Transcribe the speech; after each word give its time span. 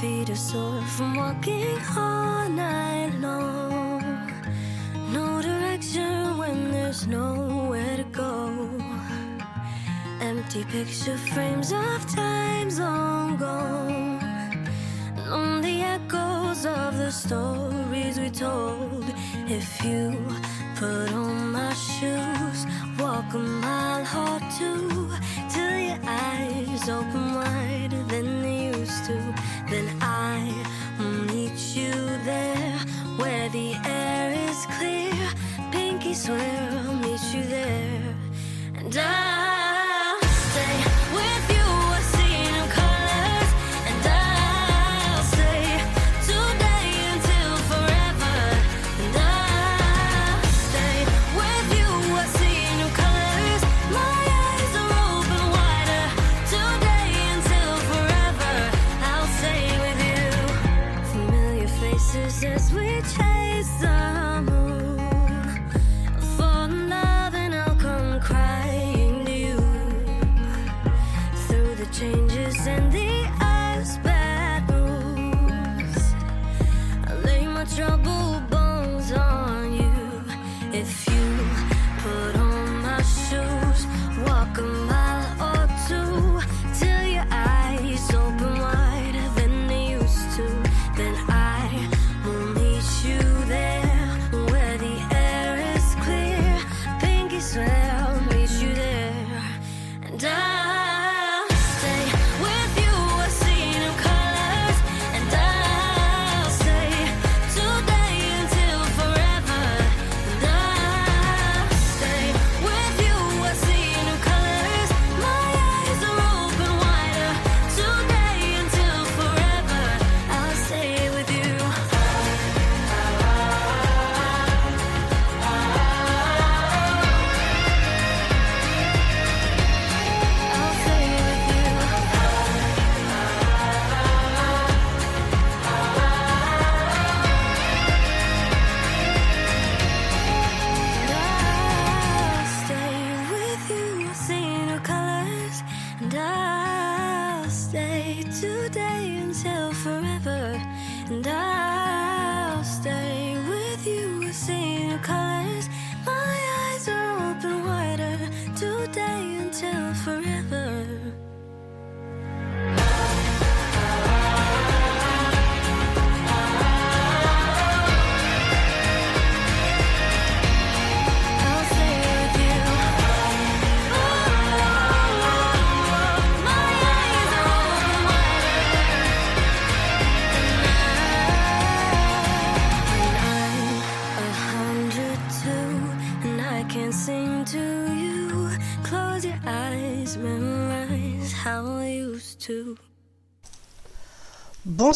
feet 0.00 0.30
are 0.30 0.36
sore 0.36 0.82
from 0.96 1.16
walking 1.16 1.78
all 1.96 2.48
night 2.48 3.12
long. 3.20 4.02
No 5.12 5.40
direction 5.40 6.36
when 6.36 6.70
there's 6.70 7.06
nowhere 7.06 7.96
to 7.96 8.04
go. 8.04 8.34
Empty 10.20 10.64
picture 10.64 11.16
frames 11.16 11.72
of 11.72 11.98
times 12.14 12.78
long 12.78 13.36
gone. 13.38 14.68
Lonely 15.30 15.82
echoes 15.82 16.66
of 16.66 16.96
the 16.96 17.10
stories 17.10 18.18
we 18.18 18.30
told. 18.30 19.04
If 19.48 19.84
you 19.84 20.02
put 20.76 21.12
on 21.12 21.52
my 21.52 21.72
shoes, 21.74 22.60
walk 22.98 23.32
a 23.34 23.38
mile 23.38 24.06
or 24.24 24.40
two 24.58 25.10
till 25.52 25.78
your 25.78 26.00
eyes 26.04 26.88
open 26.88 27.34
wider 27.34 28.02
than 28.04 28.42
they 28.42 28.66
used 28.76 29.04
to. 29.06 29.37
Then 29.70 29.94
I 30.00 30.54
will 30.98 31.24
meet 31.34 31.58
you 31.76 31.92
there 32.24 32.78
where 33.18 33.50
the 33.50 33.74
air 33.84 34.32
is 34.48 34.64
clear. 34.78 35.12
Pinky 35.70 36.14
swear 36.14 36.70
I'll 36.86 36.94
meet 36.94 37.22
you 37.34 37.42
there. 37.42 38.16
And 38.76 38.96
I'll 38.96 39.47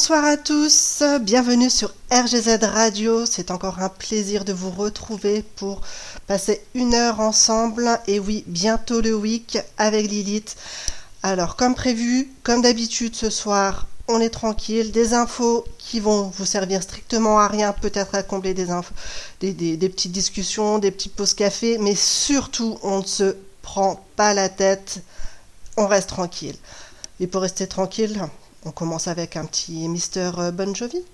Bonsoir 0.02 0.24
à 0.24 0.36
tous, 0.36 1.04
bienvenue 1.20 1.70
sur 1.70 1.94
RGZ 2.10 2.58
Radio. 2.64 3.24
C'est 3.24 3.52
encore 3.52 3.78
un 3.78 3.88
plaisir 3.88 4.44
de 4.44 4.52
vous 4.52 4.72
retrouver 4.72 5.44
pour 5.54 5.80
passer 6.26 6.60
une 6.74 6.92
heure 6.94 7.20
ensemble. 7.20 7.88
Et 8.08 8.18
oui, 8.18 8.42
bientôt 8.48 9.00
le 9.00 9.14
week 9.14 9.58
avec 9.78 10.10
Lilith. 10.10 10.56
Alors, 11.22 11.54
comme 11.54 11.76
prévu, 11.76 12.28
comme 12.42 12.62
d'habitude 12.62 13.14
ce 13.14 13.30
soir, 13.30 13.86
on 14.08 14.18
est 14.20 14.30
tranquille. 14.30 14.90
Des 14.90 15.14
infos 15.14 15.64
qui 15.78 16.00
vont 16.00 16.32
vous 16.36 16.46
servir 16.46 16.82
strictement 16.82 17.38
à 17.38 17.46
rien, 17.46 17.72
peut-être 17.72 18.16
à 18.16 18.24
combler 18.24 18.54
des, 18.54 18.70
infos, 18.70 18.94
des, 19.38 19.52
des- 19.52 19.76
des 19.76 19.88
petites 19.88 20.10
discussions, 20.10 20.80
des 20.80 20.90
petites 20.90 21.14
pauses 21.14 21.32
café, 21.34 21.78
mais 21.78 21.94
surtout, 21.94 22.76
on 22.82 23.02
ne 23.02 23.06
se 23.06 23.36
prend 23.62 24.04
pas 24.16 24.34
la 24.34 24.48
tête. 24.48 25.00
On 25.76 25.86
reste 25.86 26.08
tranquille. 26.08 26.56
Et 27.20 27.28
pour 27.28 27.42
rester 27.42 27.68
tranquille, 27.68 28.20
on 28.64 28.70
commence 28.70 29.08
avec 29.08 29.36
un 29.36 29.44
petit 29.44 29.88
Mister 29.88 30.30
Bon 30.52 30.74
Jovi. 30.74 31.04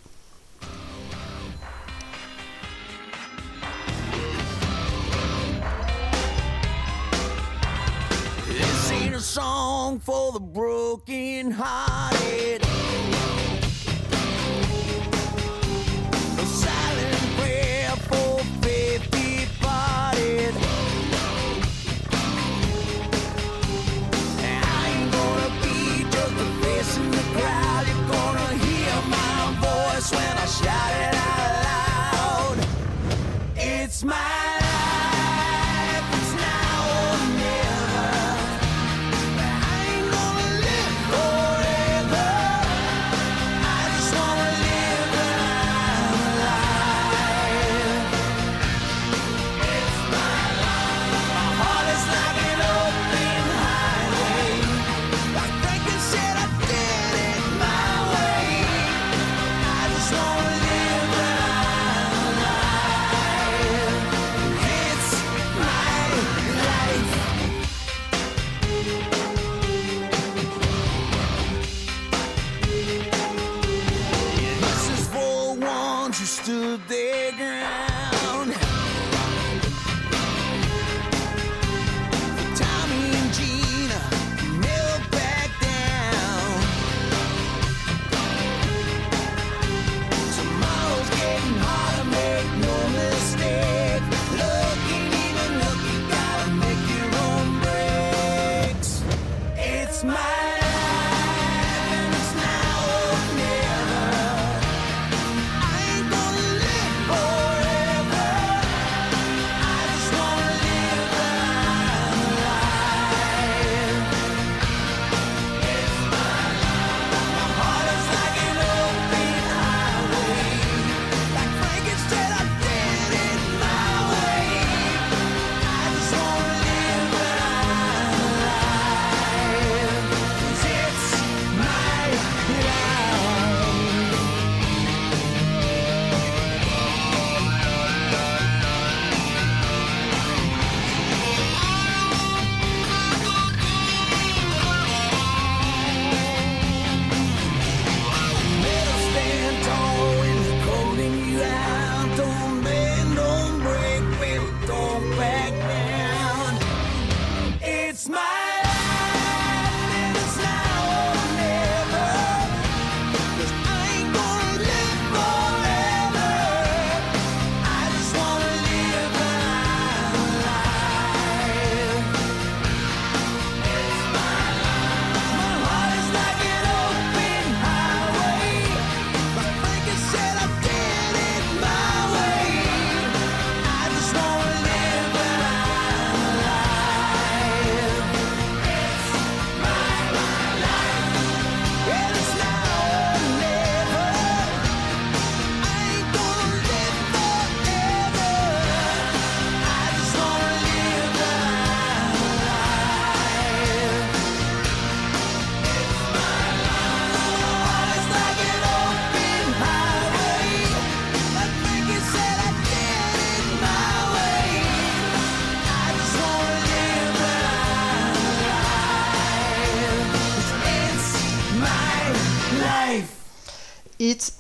smile. 33.99 34.38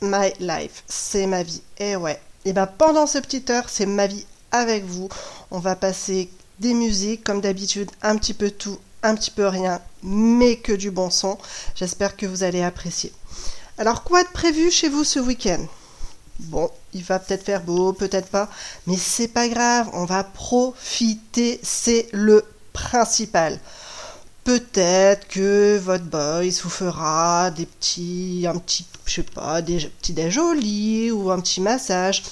My 0.08 0.32
life. 0.40 0.84
C'est 0.88 1.26
ma 1.26 1.42
vie. 1.42 1.62
Et 1.78 1.96
ouais. 1.96 2.20
Et 2.44 2.52
ben 2.52 2.66
pendant 2.66 3.06
ce 3.06 3.18
petit 3.18 3.44
heure, 3.50 3.68
c'est 3.68 3.86
ma 3.86 4.06
vie 4.06 4.24
avec 4.50 4.84
vous. 4.84 5.08
On 5.50 5.58
va 5.58 5.76
passer 5.76 6.30
des 6.58 6.74
musiques, 6.74 7.24
comme 7.24 7.40
d'habitude, 7.40 7.90
un 8.02 8.16
petit 8.16 8.34
peu 8.34 8.50
tout, 8.50 8.78
un 9.02 9.14
petit 9.14 9.30
peu 9.30 9.46
rien, 9.46 9.80
mais 10.02 10.56
que 10.56 10.72
du 10.72 10.90
bon 10.90 11.10
son. 11.10 11.38
J'espère 11.74 12.16
que 12.16 12.26
vous 12.26 12.42
allez 12.42 12.62
apprécier. 12.62 13.12
Alors, 13.78 14.02
quoi 14.02 14.24
de 14.24 14.28
prévu 14.28 14.70
chez 14.70 14.88
vous 14.88 15.04
ce 15.04 15.20
week-end? 15.20 15.64
Bon, 16.40 16.70
il 16.94 17.02
va 17.02 17.18
peut-être 17.18 17.44
faire 17.44 17.62
beau, 17.62 17.92
peut-être 17.92 18.28
pas, 18.28 18.48
mais 18.86 18.96
c'est 18.96 19.28
pas 19.28 19.48
grave, 19.48 19.88
on 19.92 20.04
va 20.04 20.22
profiter, 20.22 21.60
c'est 21.62 22.08
le 22.12 22.44
principal. 22.72 23.58
Peut-être 24.44 25.26
que 25.28 25.78
votre 25.78 26.04
boy 26.04 26.50
vous 26.50 26.70
fera 26.70 27.50
des 27.50 27.66
petits, 27.66 28.46
un 28.48 28.56
petit, 28.58 28.86
je 29.08 29.14
sais 29.14 29.22
pas, 29.22 29.62
des 29.62 29.78
petits 29.78 30.12
déj 30.12 30.38
au 30.38 30.52
lit 30.52 31.10
ou 31.10 31.30
un 31.30 31.40
petit 31.40 31.60
massage. 31.60 32.22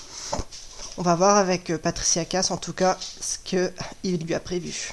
On 0.99 1.03
va 1.03 1.15
voir 1.15 1.37
avec 1.37 1.71
euh, 1.71 1.79
Patricia 1.79 2.25
Cass 2.25 2.51
en 2.51 2.57
tout 2.57 2.73
cas 2.73 2.97
ce 3.01 3.39
qu'il 3.45 4.25
lui 4.25 4.35
a 4.35 4.41
prévu. 4.41 4.93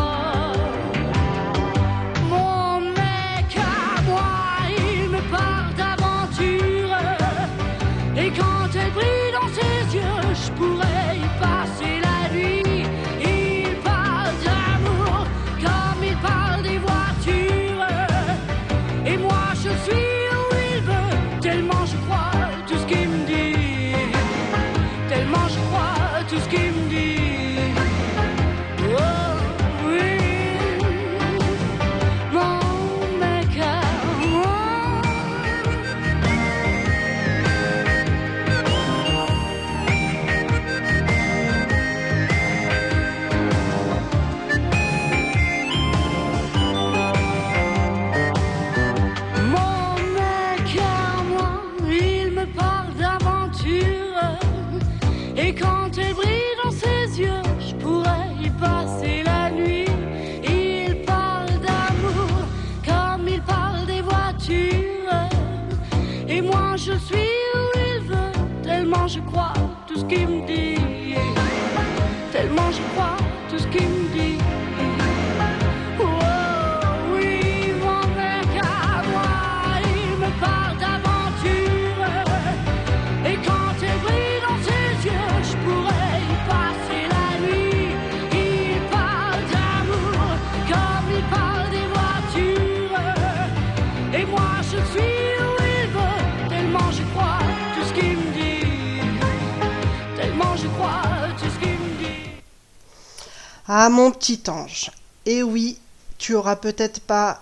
Ah 103.73 103.87
mon 103.87 104.11
petit 104.11 104.41
ange. 104.49 104.91
Et 105.25 105.43
oui, 105.43 105.77
tu 106.17 106.35
auras 106.35 106.57
peut-être 106.57 106.99
pas 106.99 107.41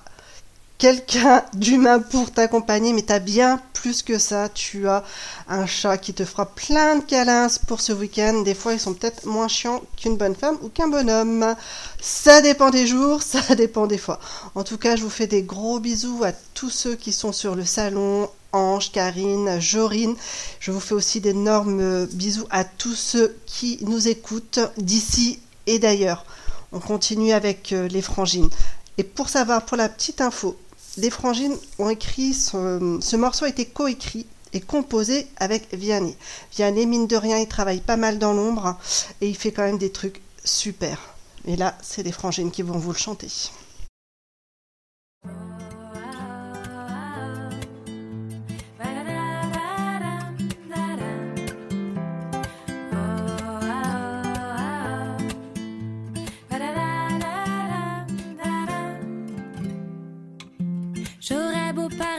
quelqu'un 0.77 1.43
d'humain 1.55 1.97
pour 1.97 2.29
t'accompagner, 2.29 2.93
mais 2.93 3.01
t'as 3.01 3.17
bien 3.17 3.59
plus 3.73 4.03
que 4.03 4.19
ça. 4.19 4.47
Tu 4.47 4.87
as 4.87 5.03
un 5.47 5.65
chat 5.65 5.97
qui 5.97 6.13
te 6.13 6.23
fera 6.23 6.45
plein 6.45 6.97
de 6.97 7.03
câlins 7.03 7.47
pour 7.67 7.81
ce 7.81 7.93
week-end. 7.93 8.41
Des 8.41 8.53
fois, 8.53 8.73
ils 8.73 8.79
sont 8.79 8.93
peut-être 8.93 9.25
moins 9.25 9.47
chiants 9.47 9.81
qu'une 9.97 10.17
bonne 10.17 10.35
femme 10.35 10.59
ou 10.61 10.69
qu'un 10.69 10.87
bonhomme. 10.87 11.55
Ça 11.99 12.41
dépend 12.41 12.69
des 12.69 12.85
jours, 12.85 13.23
ça 13.23 13.55
dépend 13.55 13.87
des 13.87 13.97
fois. 13.97 14.19
En 14.53 14.63
tout 14.63 14.77
cas, 14.77 14.95
je 14.95 15.01
vous 15.01 15.09
fais 15.09 15.25
des 15.25 15.41
gros 15.41 15.79
bisous 15.79 16.23
à 16.23 16.31
tous 16.53 16.69
ceux 16.69 16.93
qui 16.93 17.11
sont 17.11 17.31
sur 17.31 17.55
le 17.55 17.65
salon. 17.65 18.29
Ange, 18.51 18.91
Karine, 18.91 19.59
Jorine. 19.59 20.15
Je 20.59 20.69
vous 20.69 20.79
fais 20.79 20.93
aussi 20.93 21.21
d'énormes 21.21 22.05
bisous 22.05 22.45
à 22.51 22.65
tous 22.65 22.93
ceux 22.93 23.35
qui 23.47 23.79
nous 23.81 24.07
écoutent 24.07 24.59
d'ici 24.77 25.39
et 25.69 25.79
d'ailleurs. 25.79 26.25
On 26.71 26.79
continue 26.79 27.31
avec 27.31 27.73
euh, 27.73 27.87
les 27.87 28.01
frangines. 28.01 28.49
Et 28.97 29.03
pour 29.03 29.29
savoir, 29.29 29.65
pour 29.65 29.77
la 29.77 29.89
petite 29.89 30.21
info, 30.21 30.57
les 30.97 31.09
frangines 31.09 31.57
ont 31.79 31.89
écrit, 31.89 32.33
ce, 32.33 32.99
ce 33.01 33.15
morceau 33.15 33.45
a 33.45 33.49
été 33.49 33.65
coécrit 33.65 34.25
et 34.53 34.59
composé 34.59 35.27
avec 35.37 35.73
Vianney. 35.73 36.15
Vianney, 36.55 36.85
mine 36.85 37.07
de 37.07 37.15
rien, 37.15 37.37
il 37.37 37.47
travaille 37.47 37.81
pas 37.81 37.97
mal 37.97 38.19
dans 38.19 38.33
l'ombre 38.33 38.77
et 39.21 39.29
il 39.29 39.37
fait 39.37 39.51
quand 39.51 39.63
même 39.63 39.77
des 39.77 39.91
trucs 39.91 40.21
super. 40.43 40.97
Et 41.45 41.55
là, 41.55 41.77
c'est 41.81 42.03
les 42.03 42.11
frangines 42.11 42.51
qui 42.51 42.61
vont 42.61 42.77
vous 42.77 42.91
le 42.91 42.97
chanter. 42.97 43.29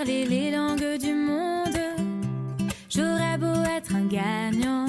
Les 0.05 0.51
langues 0.51 0.99
du 0.99 1.13
monde, 1.13 1.79
j'aurais 2.89 3.37
beau 3.37 3.63
être 3.77 3.95
un 3.95 4.07
gagnant. 4.07 4.87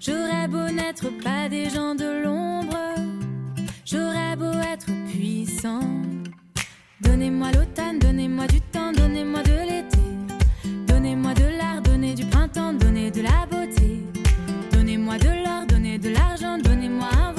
J'aurais 0.00 0.48
beau 0.48 0.70
n'être 0.70 1.10
pas 1.22 1.48
des 1.48 1.68
gens 1.68 1.94
de 1.94 2.24
l'ombre, 2.24 2.78
j'aurais 3.84 4.34
beau 4.36 4.52
être 4.72 4.86
puissant. 5.10 5.80
Donnez-moi 7.02 7.48
l'automne, 7.52 7.98
donnez-moi 7.98 8.46
du 8.46 8.60
temps, 8.60 8.92
donnez-moi 8.92 9.42
de 9.42 9.58
l'été. 9.68 9.98
Donnez-moi 10.86 11.34
de 11.34 11.44
l'art, 11.58 11.82
donnez 11.82 12.14
du 12.14 12.24
printemps, 12.24 12.72
donnez 12.72 13.10
de 13.10 13.22
la 13.22 13.46
beauté. 13.50 14.02
Donnez-moi 14.72 15.18
de 15.18 15.44
l'or, 15.44 15.66
donnez 15.68 15.98
de 15.98 16.08
l'argent, 16.08 16.56
donnez-moi 16.58 17.08
un 17.12 17.32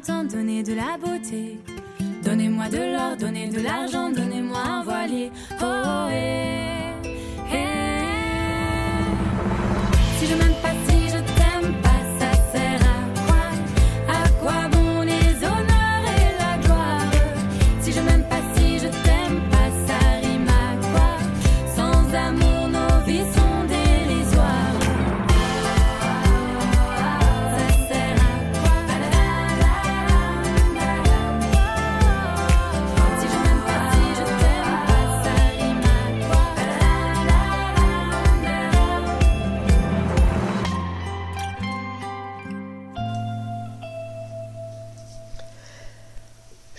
printemps, 0.00 0.24
donnez 0.24 0.62
de 0.62 0.74
la 0.74 0.96
beauté. 0.98 1.58
Donnez-moi 2.22 2.68
de 2.68 2.76
l'or, 2.76 3.16
donnez 3.18 3.48
de 3.48 3.60
l'argent, 3.60 3.99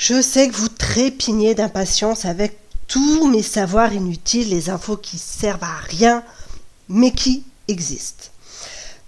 Je 0.02 0.20
sais 0.20 0.50
que 0.50 0.56
vous 0.56 0.68
trépignez 0.68 1.54
d'impatience 1.54 2.26
avec 2.26 2.58
tous 2.88 3.28
mes 3.28 3.44
savoirs 3.44 3.94
inutiles, 3.94 4.50
les 4.50 4.72
infos 4.72 4.98
qui 4.98 5.20
servent 5.20 5.64
à 5.64 5.78
rien, 5.90 6.24
mais 6.90 7.12
qui 7.12 7.44
existent. 7.68 8.30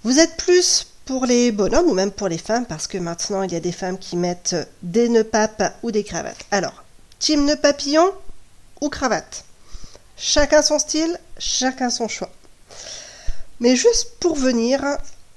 Vous 0.03 0.19
êtes 0.19 0.37
plus 0.37 0.85
pour 1.05 1.25
les 1.25 1.51
bonhommes 1.51 1.87
ou 1.87 1.95
même 1.95 2.11
pour 2.11 2.27
les 2.27 2.37
femmes, 2.37 2.67
parce 2.67 2.85
que 2.85 2.99
maintenant 2.99 3.41
il 3.41 3.51
y 3.51 3.55
a 3.55 3.59
des 3.59 3.71
femmes 3.71 3.97
qui 3.97 4.15
mettent 4.17 4.55
des 4.83 5.09
nœuds 5.09 5.23
papes 5.23 5.75
ou 5.81 5.89
des 5.89 6.03
cravates. 6.03 6.45
Alors, 6.51 6.83
team 7.17 7.43
nœud 7.43 7.55
papillon 7.55 8.11
ou 8.79 8.89
cravate? 8.89 9.45
Chacun 10.15 10.61
son 10.61 10.77
style, 10.77 11.19
chacun 11.39 11.89
son 11.89 12.07
choix. 12.07 12.29
Mais 13.59 13.75
juste 13.75 14.11
pour 14.19 14.35
venir 14.35 14.79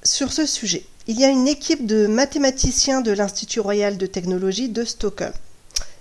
sur 0.03 0.35
ce 0.35 0.45
sujet, 0.45 0.85
il 1.07 1.19
y 1.19 1.25
a 1.25 1.29
une 1.29 1.49
équipe 1.49 1.87
de 1.87 2.07
mathématiciens 2.07 3.01
de 3.01 3.13
l'Institut 3.13 3.61
royal 3.61 3.97
de 3.97 4.07
technologie 4.07 4.69
de 4.69 4.85
Stockholm. 4.85 5.33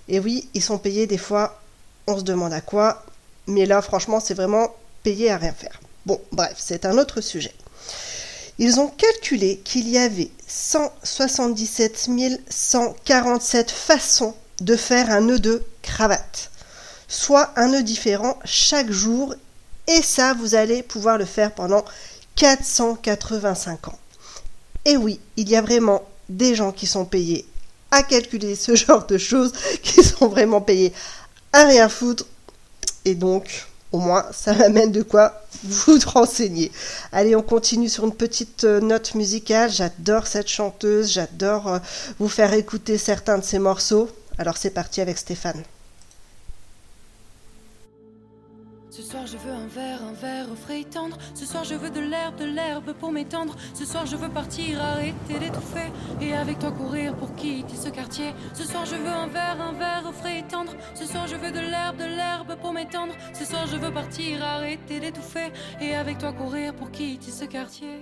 Et 0.08 0.20
oui, 0.20 0.48
ils 0.54 0.62
sont 0.62 0.78
payés 0.78 1.06
des 1.06 1.18
fois, 1.18 1.60
on 2.06 2.18
se 2.18 2.22
demande 2.22 2.52
à 2.52 2.60
quoi, 2.60 3.04
mais 3.46 3.66
là 3.66 3.82
franchement 3.82 4.20
c'est 4.20 4.34
vraiment 4.34 4.74
payé 5.02 5.30
à 5.30 5.36
rien 5.36 5.52
faire. 5.52 5.80
Bon, 6.04 6.20
bref, 6.32 6.54
c'est 6.56 6.84
un 6.84 6.98
autre 6.98 7.20
sujet. 7.20 7.54
Ils 8.58 8.80
ont 8.80 8.88
calculé 8.88 9.58
qu'il 9.64 9.88
y 9.88 9.98
avait 9.98 10.30
177 10.46 12.08
147 12.48 13.70
façons 13.70 14.34
de 14.60 14.76
faire 14.76 15.10
un 15.10 15.20
nœud 15.20 15.38
de 15.38 15.62
cravate, 15.82 16.50
soit 17.08 17.52
un 17.56 17.68
nœud 17.68 17.82
différent 17.82 18.38
chaque 18.44 18.90
jour, 18.90 19.34
et 19.88 20.02
ça 20.02 20.34
vous 20.34 20.54
allez 20.54 20.82
pouvoir 20.82 21.18
le 21.18 21.24
faire 21.24 21.52
pendant 21.52 21.84
485 22.36 23.88
ans. 23.88 23.98
Et 24.84 24.96
oui, 24.96 25.20
il 25.36 25.48
y 25.48 25.56
a 25.56 25.62
vraiment 25.62 26.02
des 26.28 26.54
gens 26.54 26.72
qui 26.72 26.86
sont 26.86 27.04
payés 27.04 27.46
à 27.90 28.02
calculer 28.02 28.54
ce 28.54 28.74
genre 28.76 29.06
de 29.06 29.18
choses, 29.18 29.52
qui 29.82 30.02
sont 30.02 30.28
vraiment 30.28 30.60
payés 30.60 30.92
à 31.52 31.64
rien 31.66 31.88
foutre. 31.88 32.24
Et 33.04 33.14
donc, 33.14 33.66
au 33.92 33.98
moins, 33.98 34.26
ça 34.32 34.52
m'amène 34.52 34.92
de 34.92 35.02
quoi 35.02 35.42
vous 35.62 35.98
renseigner. 36.06 36.72
Allez, 37.12 37.36
on 37.36 37.42
continue 37.42 37.88
sur 37.88 38.04
une 38.04 38.14
petite 38.14 38.64
euh, 38.64 38.80
note 38.80 39.14
musicale. 39.14 39.70
J'adore 39.70 40.26
cette 40.26 40.48
chanteuse, 40.48 41.12
j'adore 41.12 41.68
euh, 41.68 41.78
vous 42.18 42.28
faire 42.28 42.52
écouter 42.52 42.98
certains 42.98 43.38
de 43.38 43.44
ses 43.44 43.58
morceaux. 43.58 44.10
Alors 44.38 44.56
c'est 44.56 44.70
parti 44.70 45.00
avec 45.00 45.16
Stéphane. 45.16 45.62
Soir 49.06 49.26
je 49.26 49.36
veux 49.36 49.52
un 49.52 49.68
verre, 49.68 50.00
un 50.02 50.12
verre 50.12 50.48
frais 50.56 50.80
et 50.80 50.84
tendre. 50.84 51.16
Ce 51.34 51.46
soir 51.46 51.62
je 51.62 51.74
veux 51.74 51.90
de 51.90 52.00
l'herbe, 52.00 52.36
de 52.36 52.44
l'herbe 52.44 52.92
pour 52.94 53.12
m'étendre. 53.12 53.54
Ce 53.72 53.84
soir 53.84 54.04
je 54.04 54.16
veux 54.16 54.28
partir, 54.28 54.82
arrêter 54.82 55.38
d'étouffer. 55.38 55.92
Et 56.20 56.34
avec 56.34 56.58
toi 56.58 56.72
courir 56.72 57.14
pour 57.14 57.34
quitter 57.36 57.76
ce 57.76 57.88
quartier. 57.88 58.34
Ce 58.52 58.64
soir 58.64 58.84
je 58.84 58.96
veux 58.96 59.08
un 59.08 59.28
verre, 59.28 59.58
un 59.60 59.72
verre 59.72 60.12
frais 60.12 60.40
et 60.40 60.42
tendre. 60.42 60.72
Ce 60.94 61.06
soir 61.06 61.28
je 61.28 61.36
veux 61.36 61.52
de 61.52 61.60
l'herbe, 61.60 61.98
de 61.98 62.04
l'herbe 62.04 62.56
pour 62.60 62.72
m'étendre. 62.72 63.14
Ce 63.32 63.44
soir 63.44 63.66
je 63.68 63.76
veux 63.76 63.92
partir, 63.92 64.42
arrêter 64.42 64.98
d'étouffer. 64.98 65.52
Et 65.80 65.94
avec 65.94 66.18
toi 66.18 66.32
courir 66.32 66.74
pour 66.74 66.90
quitter 66.90 67.30
ce 67.30 67.44
quartier. 67.44 68.00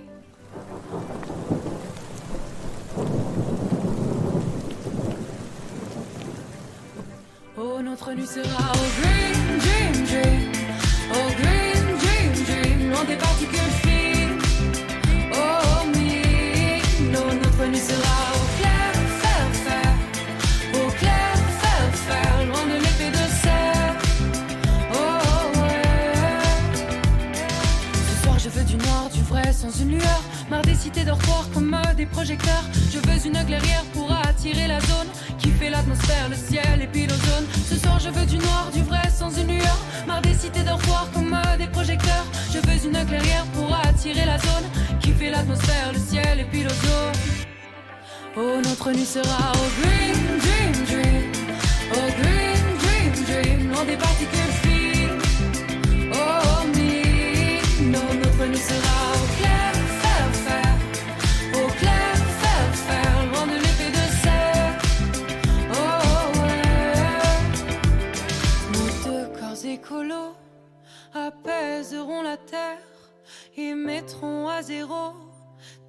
Oh, 7.57 7.81
notre 7.81 8.11
nuit 8.13 8.25
sera 8.25 8.71
au 8.71 8.87
dream, 9.01 9.59
dream. 9.59 10.05
Dream, 10.05 10.54
une 29.81 29.91
lueur. 29.91 30.21
Marre 30.49 30.61
des 30.61 30.75
cités 30.75 31.03
dortoirs 31.03 31.47
comme 31.53 31.73
euh, 31.73 31.93
des 31.95 32.05
projecteurs. 32.05 32.63
Je 32.91 32.99
veux 32.99 33.25
une 33.25 33.45
clairière 33.45 33.83
pour 33.93 34.11
attirer 34.45 34.67
la 34.67 34.79
zone 34.79 35.07
Qui 35.39 35.49
fait 35.49 35.69
l'atmosphère, 35.69 36.29
le 36.29 36.35
ciel 36.35 36.81
et 36.81 36.87
puis 36.87 37.07
l'ozone 37.07 37.45
Ce 37.67 37.75
soir 37.77 37.99
je 37.99 38.09
veux 38.09 38.25
du 38.25 38.37
noir, 38.37 38.69
du 38.73 38.83
vrai 38.83 39.01
sans 39.09 39.31
une 39.31 39.47
lueur. 39.47 39.77
Marre 40.07 40.21
des 40.21 40.33
cités 40.33 40.63
dortoirs 40.63 41.07
comme 41.13 41.33
euh, 41.33 41.57
des 41.57 41.67
projecteurs 41.67 42.25
Je 42.53 42.59
veux 42.59 42.85
une 42.85 43.05
clairière 43.05 43.45
pour 43.53 43.73
attirer 43.73 44.25
la 44.25 44.37
zone 44.37 44.65
Qui 45.01 45.11
fait 45.13 45.31
l'atmosphère, 45.31 45.93
le 45.93 45.99
ciel 45.99 46.39
et 46.39 46.45
puis 46.45 46.63
l'ozone 46.63 47.15
Oh 48.37 48.61
notre 48.63 48.91
nuit 48.91 49.05
sera 49.05 49.51
au 49.53 49.67
green, 49.81 50.17
dream, 50.45 50.85
dream 50.85 51.31
Oh 51.93 52.07
green, 52.21 52.63
dream, 52.83 53.25
dream 53.25 53.71
Loin 53.71 53.85
des 53.85 53.97
particules 53.97 54.53
fines. 54.63 55.21
Oh, 56.13 56.67
me, 56.75 57.91
non, 57.91 58.07
notre 58.21 58.45
nuit 58.45 58.57
sera 58.57 59.04
apaiseront 71.27 72.21
la 72.21 72.37
terre 72.37 72.77
et 73.57 73.73
mettront 73.73 74.47
à 74.47 74.61
zéro 74.61 75.03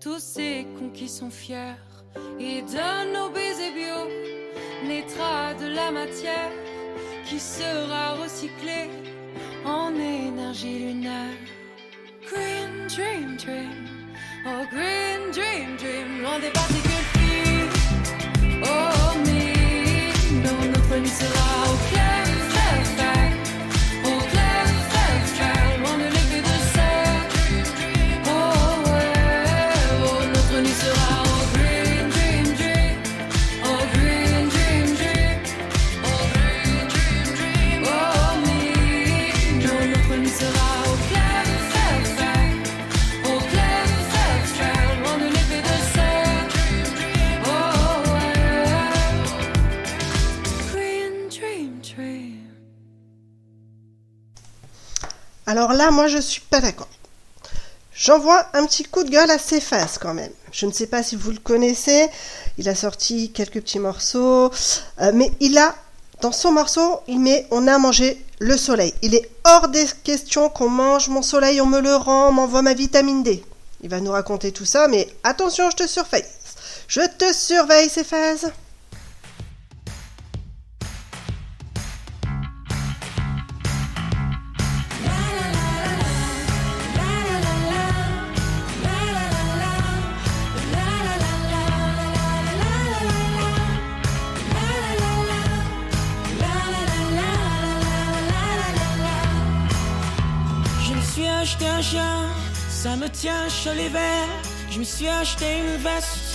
tous 0.01 0.18
ces 0.18 0.66
cons 0.79 0.90
qui 0.90 1.09
sont 1.09 1.31
fiers. 1.31 1.77
Et 2.40 2.62
de 2.62 3.12
nos 3.14 3.29
baisers 3.31 3.75
bio 3.79 4.01
naîtra 4.88 5.53
de 5.55 5.66
la 5.66 5.90
matière 5.90 6.53
qui 7.27 7.38
sera 7.38 8.05
recyclée 8.22 8.88
en 9.64 9.94
énergie 9.94 10.79
lunaire. 10.87 11.42
Green 12.29 12.72
dream 12.88 13.37
dream, 13.37 13.77
oh 14.46 14.62
green 14.75 15.20
dream 15.33 15.77
dream, 15.77 16.22
loin 16.22 16.38
des 16.38 16.53
particules 16.61 17.07
fines. 17.14 17.70
Oh 18.64 19.11
me, 19.27 19.42
non, 20.44 20.59
notre 20.72 20.96
nuit 21.03 21.16
sera 21.22 21.49
au 21.70 21.77
clair, 21.90 22.15
Alors 55.46 55.72
là, 55.72 55.90
moi, 55.90 56.09
je 56.09 56.18
suis 56.18 56.40
pas 56.40 56.61
d'accord. 56.61 56.88
J'envoie 57.94 58.46
un 58.52 58.66
petit 58.66 58.82
coup 58.85 59.04
de 59.04 59.11
gueule 59.11 59.30
à 59.30 59.38
Cephas 59.38 59.96
quand 60.00 60.12
même. 60.12 60.32
Je 60.52 60.66
ne 60.66 60.72
sais 60.72 60.87
pas 60.87 61.02
si 61.02 61.16
vous 61.16 61.30
le 61.30 61.38
connaissez. 61.38 62.09
Il 62.59 62.68
a 62.68 62.74
sorti 62.74 63.32
quelques 63.32 63.61
petits 63.62 63.78
morceaux, 63.78 64.50
euh, 65.00 65.12
mais 65.14 65.30
il 65.40 65.56
a 65.56 65.74
dans 66.20 66.32
son 66.32 66.52
morceau, 66.52 67.00
il 67.09 67.20
met 67.20 67.46
"On 67.50 67.66
a 67.68 67.78
mangé 67.78 68.22
le 68.38 68.56
soleil". 68.56 68.92
Il 69.02 69.14
est 69.14 69.30
hors 69.44 69.68
des 69.68 69.87
questions 70.02 70.50
qu'on 70.50 70.68
mange 70.68 71.09
mon 71.09 71.22
soleil, 71.22 71.61
on 71.61 71.66
me 71.66 71.80
le 71.80 71.94
rend, 71.94 72.28
on 72.28 72.32
m'envoie 72.32 72.62
ma 72.62 72.74
vitamine 72.74 73.22
D. 73.22 73.42
Il 73.82 73.88
va 73.88 74.00
nous 74.00 74.12
raconter 74.12 74.52
tout 74.52 74.64
ça, 74.64 74.88
mais 74.88 75.09
attention, 75.24 75.70
je 75.70 75.76
te 75.76 75.87
surveille. 75.87 76.24
Je 76.88 77.02
te 77.18 77.32
surveille, 77.32 77.88
Cephas. 77.88 78.46
Ça 102.87 102.94
me 102.94 103.09
tient 103.09 103.49
chaud 103.49 103.77
l'hiver. 103.81 104.25
Je 104.70 104.79
me 104.79 104.85
suis 104.85 105.09
acheté 105.09 105.46
une 105.62 105.77
veste, 105.88 106.31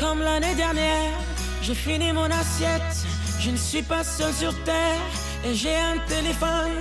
comme 0.00 0.20
l'année 0.20 0.56
dernière. 0.56 1.16
J'ai 1.64 1.76
fini 1.76 2.12
mon 2.12 2.28
assiette, 2.42 2.96
je 3.38 3.50
ne 3.52 3.56
suis 3.56 3.82
pas 3.82 4.02
seul 4.02 4.32
sur 4.32 4.52
terre. 4.64 5.04
Et 5.44 5.54
j'ai 5.54 5.76
un 5.92 5.98
téléphone 6.14 6.76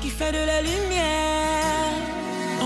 qui 0.00 0.10
fait 0.18 0.32
de 0.38 0.44
la 0.50 0.60
lumière. 0.70 1.94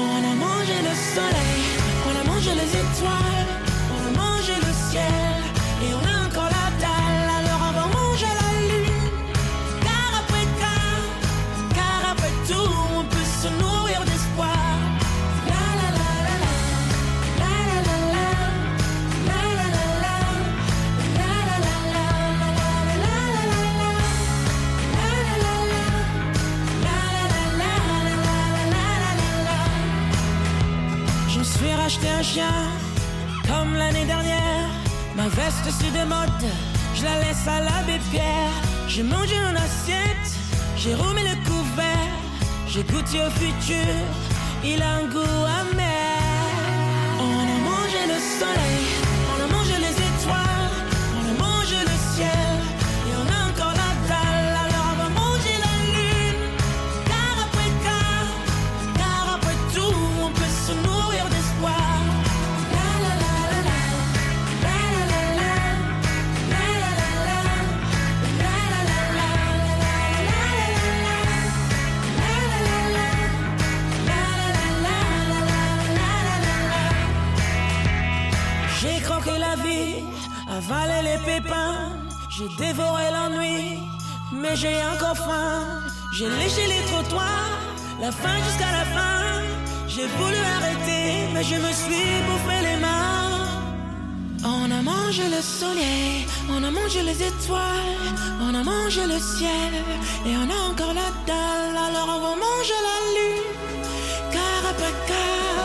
On 0.07 0.21
a 0.33 0.35
mangé 0.47 0.77
le 0.89 0.95
soleil, 1.15 1.65
on 2.09 2.15
a 2.21 2.25
mangé 2.33 2.51
les 2.63 2.71
étoiles, 2.83 3.53
on 3.95 4.01
a 4.09 4.13
mangé 4.25 4.55
le 4.67 4.73
ciel. 4.91 5.34
Racheté 31.85 32.09
un 32.09 32.23
chien, 32.23 32.55
comme 33.47 33.75
l'année 33.75 34.07
dernière. 34.07 34.71
Ma 35.15 35.29
veste 35.29 35.69
c'est 35.69 35.93
de 35.93 36.09
mode, 36.09 36.45
je 36.95 37.05
la 37.05 37.19
laisse 37.19 37.47
à 37.47 37.61
l'abbé 37.61 37.99
Pierre. 38.11 38.55
J'ai 38.89 39.03
mangé 39.03 39.35
une 39.37 39.59
assiette, 39.59 40.31
j'ai 40.79 40.95
remis 40.95 41.21
le 41.21 41.37
couvert. 41.47 42.15
J'ai 42.69 42.85
goûté 42.85 43.19
au 43.21 43.31
futur, 43.39 43.95
il 44.65 44.81
a 44.81 44.95
un 44.95 45.05
goût 45.09 45.45
amer. 45.61 45.94
Avalé 80.71 81.03
les 81.03 81.19
pépins, 81.25 81.93
j'ai 82.31 82.49
dévoré 82.57 83.05
l'ennui, 83.13 83.79
mais 84.33 84.57
j'ai 84.57 84.77
encore 84.93 85.17
faim. 85.17 85.83
J'ai 86.13 86.29
léché 86.29 86.67
les 86.67 86.83
trottoirs, 86.91 87.59
la 88.01 88.11
fin 88.13 88.37
jusqu'à 88.47 88.71
la 88.79 88.85
fin. 88.97 89.43
J'ai 89.89 90.07
voulu 90.07 90.37
arrêter, 90.57 91.29
mais 91.33 91.45
je 91.45 91.57
me 91.57 91.73
suis 91.73 92.13
bouffé 92.27 92.57
les 92.69 92.77
mains. 92.81 93.47
On 94.45 94.71
a 94.71 94.83
mangé 94.83 95.25
le 95.25 95.43
soleil, 95.43 96.27
on 96.51 96.63
a 96.63 96.71
mangé 96.71 97.03
les 97.03 97.23
étoiles, 97.23 97.99
on 98.41 98.55
a 98.55 98.63
mangé 98.63 99.07
le 99.07 99.19
ciel, 99.19 99.73
et 100.27 100.35
on 100.43 100.49
a 100.57 100.71
encore 100.71 100.95
la 100.95 101.11
dalle, 101.27 101.77
alors 101.89 102.09
on 102.17 102.21
va 102.21 102.35
manger 102.47 102.81
la 102.89 102.99
lune. 103.15 103.51
Car 104.33 104.71
après 104.71 104.95
car, 105.11 105.65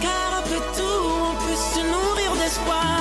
car 0.00 0.38
après 0.40 0.62
tout, 0.76 1.02
on 1.28 1.34
peut 1.42 1.60
se 1.74 1.80
nourrir 1.92 2.32
d'espoir. 2.40 2.91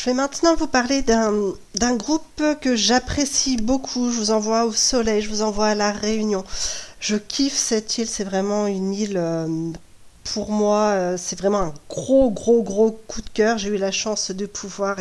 Je 0.00 0.06
vais 0.06 0.14
maintenant 0.14 0.56
vous 0.56 0.66
parler 0.66 1.02
d'un 1.02 1.94
groupe 1.94 2.42
que 2.62 2.74
j'apprécie 2.74 3.58
beaucoup. 3.58 4.10
Je 4.10 4.16
vous 4.16 4.30
envoie 4.30 4.64
au 4.64 4.72
soleil, 4.72 5.20
je 5.20 5.28
vous 5.28 5.42
envoie 5.42 5.66
à 5.66 5.74
la 5.74 5.92
Réunion. 5.92 6.42
Je 7.00 7.16
kiffe 7.16 7.54
cette 7.54 7.98
île, 7.98 8.08
c'est 8.08 8.24
vraiment 8.24 8.66
une 8.66 8.94
île, 8.94 9.18
euh, 9.18 9.46
pour 10.32 10.52
moi, 10.52 10.92
euh, 10.94 11.16
c'est 11.18 11.38
vraiment 11.38 11.58
un 11.58 11.74
gros, 11.90 12.30
gros, 12.30 12.62
gros 12.62 12.98
coup 13.08 13.20
de 13.20 13.28
cœur. 13.28 13.58
J'ai 13.58 13.68
eu 13.68 13.76
la 13.76 13.92
chance 13.92 14.30
de 14.30 14.46
pouvoir 14.46 14.96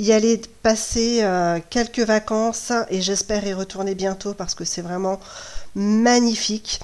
y 0.00 0.10
aller 0.10 0.42
passer 0.64 1.20
euh, 1.22 1.60
quelques 1.70 2.00
vacances 2.00 2.72
et 2.90 3.00
j'espère 3.00 3.46
y 3.46 3.52
retourner 3.52 3.94
bientôt 3.94 4.34
parce 4.34 4.56
que 4.56 4.64
c'est 4.64 4.82
vraiment 4.82 5.20
magnifique. 5.76 6.80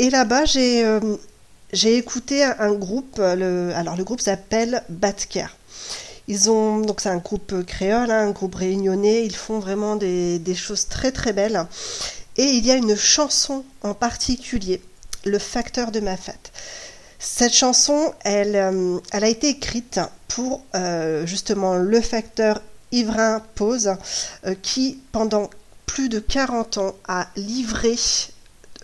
Et 0.00 0.10
là-bas, 0.10 0.46
j'ai 0.46 1.96
écouté 1.96 2.42
un, 2.42 2.72
groupe, 2.72 3.20
alors 3.20 3.96
le 3.96 4.02
groupe 4.02 4.20
s'appelle 4.20 4.82
Batker. 4.88 5.46
Ils 6.28 6.50
ont 6.50 6.80
donc 6.80 7.00
c'est 7.00 7.08
un 7.08 7.18
groupe 7.18 7.64
créole, 7.64 8.10
hein, 8.10 8.28
un 8.28 8.30
groupe 8.30 8.54
réunionnais. 8.54 9.24
Ils 9.24 9.36
font 9.36 9.58
vraiment 9.58 9.96
des, 9.96 10.38
des 10.38 10.54
choses 10.54 10.86
très 10.86 11.12
très 11.12 11.32
belles. 11.32 11.66
Et 12.36 12.44
il 12.44 12.64
y 12.66 12.70
a 12.70 12.76
une 12.76 12.96
chanson 12.96 13.64
en 13.82 13.94
particulier, 13.94 14.80
Le 15.24 15.38
facteur 15.38 15.90
de 15.90 16.00
ma 16.00 16.16
fête. 16.16 16.52
Cette 17.18 17.54
chanson, 17.54 18.12
elle, 18.24 18.56
euh, 18.56 18.98
elle 19.12 19.24
a 19.24 19.28
été 19.28 19.48
écrite 19.48 20.00
pour 20.26 20.64
euh, 20.74 21.24
justement 21.24 21.76
le 21.76 22.00
facteur 22.00 22.60
Ivrin 22.90 23.40
Pose, 23.54 23.94
euh, 24.44 24.54
qui 24.60 24.98
pendant 25.12 25.48
plus 25.86 26.08
de 26.08 26.18
40 26.18 26.78
ans 26.78 26.94
a 27.06 27.28
livré 27.36 27.96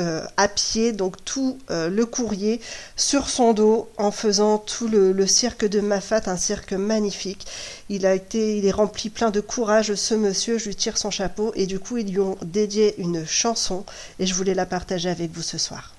euh, 0.01 0.25
à 0.37 0.49
pied 0.49 0.93
donc 0.93 1.25
tout 1.25 1.59
euh, 1.71 1.89
le 1.89 2.07
courrier 2.07 2.61
sur 2.97 3.29
son 3.29 3.53
dos 3.53 3.89
en 3.97 4.11
faisant 4.11 4.59
tout 4.59 4.87
le, 4.87 5.27
cirque 5.27 5.65
de 5.65 5.81
Mafat, 5.81 6.23
un 6.27 6.37
cirque 6.37 6.73
magnifique. 6.73 7.47
Il 7.89 8.07
a 8.07 8.15
été, 8.15 8.57
il 8.57 8.65
est 8.65 8.71
rempli 8.71 9.11
plein 9.11 9.31
de 9.31 9.41
courage 9.41 9.95
ce 9.95 10.15
monsieur, 10.15 10.59
je 10.59 10.67
lui 10.67 10.77
tire 10.77 10.97
son 10.97 11.11
chapeau 11.11 11.53
et 11.55 11.67
du 11.67 11.81
coup 11.81 11.97
ils 11.97 12.13
lui 12.13 12.21
ont 12.21 12.39
dédié 12.43 13.01
une 13.01 13.27
chanson 13.27 13.85
et 14.19 14.27
je 14.27 14.35
voulais 14.35 14.55
la 14.55 14.67
partager 14.67 15.09
avec 15.09 15.33
vous 15.33 15.43
ce 15.43 15.59
soir. 15.59 15.95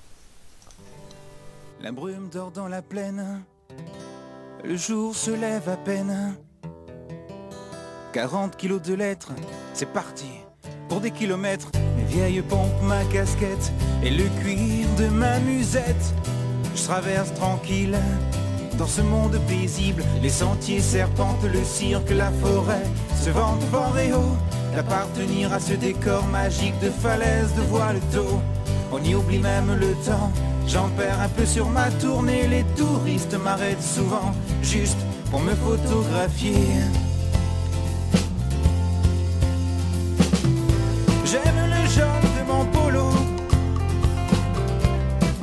La 1.82 1.92
brume 1.92 2.28
dort 2.32 2.50
dans 2.50 2.68
la 2.68 2.82
plaine, 2.82 3.42
le 4.64 4.76
jour 4.76 5.14
se 5.14 5.30
lève 5.30 5.68
à 5.68 5.76
peine. 5.76 6.36
40 8.12 8.56
kilos 8.56 8.82
de 8.82 8.94
lettres, 8.94 9.32
c'est 9.74 9.86
parti 9.86 10.26
pour 10.90 11.00
des 11.00 11.12
kilomètres. 11.12 11.70
Mes 11.96 12.04
vieilles 12.04 12.42
pompes, 12.42 12.82
ma 12.82 13.02
casquette 13.04 13.72
et 14.02 14.10
le 14.10 14.24
cuir 14.42 14.86
de 14.98 15.06
ma 15.06 15.38
musette. 15.38 16.14
Je 16.74 16.82
traverse 16.82 17.32
tranquille 17.34 17.96
dans 18.76 18.86
ce 18.86 19.00
monde 19.00 19.38
paisible. 19.48 20.04
Les 20.20 20.28
sentiers 20.28 20.80
serpentent, 20.80 21.44
le 21.44 21.64
cirque, 21.64 22.10
la 22.10 22.30
forêt 22.42 22.86
se 23.16 23.30
vendent 23.30 23.62
fort 23.70 23.96
et 23.98 24.12
haut 24.12 24.36
d'appartenir 24.74 25.52
à 25.52 25.60
ce 25.60 25.74
décor 25.74 26.26
magique 26.26 26.78
de 26.80 26.90
falaise, 26.90 27.54
de 27.56 27.62
voile 27.62 28.00
d'eau. 28.12 28.40
On 28.92 29.02
y 29.02 29.14
oublie 29.14 29.38
même 29.38 29.72
le 29.78 29.92
temps. 30.04 30.32
J'en 30.66 30.88
perds 30.90 31.20
un 31.20 31.28
peu 31.28 31.46
sur 31.46 31.68
ma 31.68 31.90
tournée. 31.92 32.48
Les 32.48 32.64
touristes 32.76 33.36
m'arrêtent 33.44 33.82
souvent 33.82 34.32
juste 34.62 34.98
pour 35.30 35.40
me 35.40 35.54
photographier. 35.54 36.56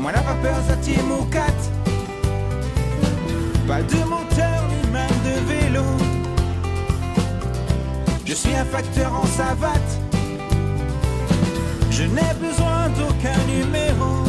Moi 0.07 0.13
la 0.13 0.21
vapeur 0.21 0.55
Zati 0.69 1.01
Moukat. 1.01 1.59
Pas 3.67 3.81
de 3.81 3.97
moteur 4.05 4.59
ni 4.71 4.89
même 4.89 5.19
de 5.27 5.35
vélo. 5.51 5.83
Je 8.25 8.33
suis 8.33 8.55
un 8.55 8.63
facteur 8.63 9.13
en 9.13 9.25
savate. 9.25 9.91
Je 11.91 12.03
n'ai 12.03 12.33
besoin 12.39 12.87
d'aucun 12.95 13.37
numéro. 13.53 14.23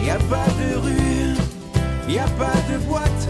Y 0.00 0.10
a 0.10 0.18
pas 0.32 0.46
de 0.60 0.78
rue, 0.78 1.34
y 2.08 2.16
a 2.20 2.28
pas 2.38 2.54
de 2.70 2.78
boîte. 2.86 3.28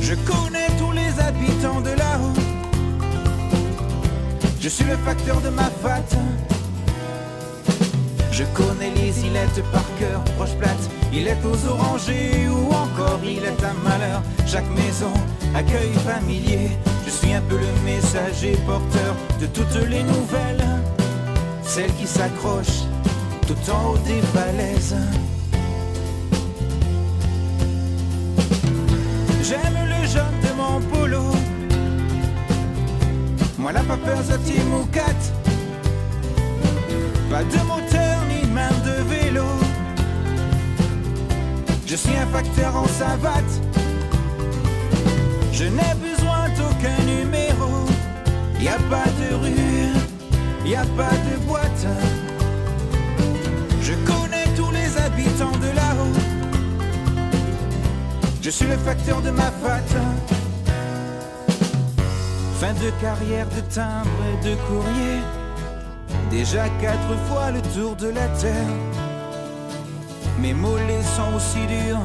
Je 0.00 0.14
connais 0.14 0.68
tous 0.78 0.92
les 0.92 1.20
habitants 1.20 1.80
de 1.80 1.90
là-haut. 1.98 2.40
Je 4.60 4.68
suis 4.68 4.84
le 4.84 4.96
facteur 4.98 5.40
de 5.40 5.48
ma 5.48 5.68
fate. 5.82 6.16
Je 8.40 8.46
connais 8.54 8.90
les 8.94 9.26
îlettes 9.26 9.62
par 9.70 9.84
cœur, 9.98 10.24
proche 10.38 10.54
plate, 10.54 10.88
il 11.12 11.28
est 11.28 11.36
aux 11.44 11.68
orangers 11.68 12.48
ou 12.48 12.72
encore 12.72 13.20
est 13.22 13.62
un 13.62 13.74
malheur. 13.86 14.22
Chaque 14.46 14.68
maison, 14.70 15.12
accueil 15.54 15.92
familier, 16.06 16.70
je 17.04 17.10
suis 17.10 17.34
un 17.34 17.42
peu 17.42 17.58
le 17.58 17.70
messager 17.84 18.56
porteur 18.64 19.14
de 19.42 19.44
toutes 19.44 19.86
les 19.90 20.02
nouvelles, 20.02 20.64
celles 21.64 21.92
qui 21.96 22.06
s'accrochent 22.06 22.86
tout 23.46 23.70
en 23.70 23.90
haut 23.90 23.98
des 24.06 24.22
falaises. 24.32 24.96
J'aime 29.42 29.80
le 29.84 30.06
jaune 30.08 30.40
de 30.46 30.52
mon 30.56 30.80
polo, 30.88 31.24
moi 33.58 33.72
la 33.72 33.82
vapeur 33.82 34.22
Zati 34.22 34.62
Moukat. 34.62 35.49
Pas 37.30 37.44
de 37.44 37.58
moteur 37.58 38.16
ni 38.28 38.44
même 38.50 38.80
de 38.84 39.02
vélo. 39.08 39.44
Je 41.86 41.94
suis 41.94 42.16
un 42.16 42.26
facteur 42.26 42.74
en 42.74 42.88
savate. 42.88 43.54
Je 45.52 45.64
n'ai 45.64 45.94
besoin 46.08 46.48
d'aucun 46.56 46.98
numéro. 47.04 47.86
Y 48.60 48.66
a 48.66 48.78
pas 48.90 49.08
de 49.20 49.34
rue, 49.42 50.68
y 50.68 50.74
a 50.74 50.84
pas 50.96 51.16
de 51.28 51.36
boîte. 51.46 51.86
Je 53.80 53.94
connais 54.10 54.46
tous 54.56 54.72
les 54.72 54.98
habitants 54.98 55.58
de 55.64 55.70
là-haut. 55.76 56.18
Je 58.42 58.50
suis 58.50 58.66
le 58.66 58.76
facteur 58.76 59.22
de 59.22 59.30
ma 59.30 59.52
fate. 59.62 59.96
Fin 62.58 62.74
de 62.74 62.90
carrière 63.00 63.46
de 63.46 63.60
timbre 63.72 64.20
et 64.32 64.48
de 64.48 64.56
courrier. 64.66 65.39
Déjà 66.30 66.68
quatre 66.80 67.16
fois 67.28 67.50
le 67.50 67.60
tour 67.74 67.96
de 67.96 68.08
la 68.08 68.28
terre. 68.28 68.74
Mes 70.38 70.54
mollets 70.54 71.02
sont 71.16 71.34
aussi 71.36 71.58
durs 71.66 71.98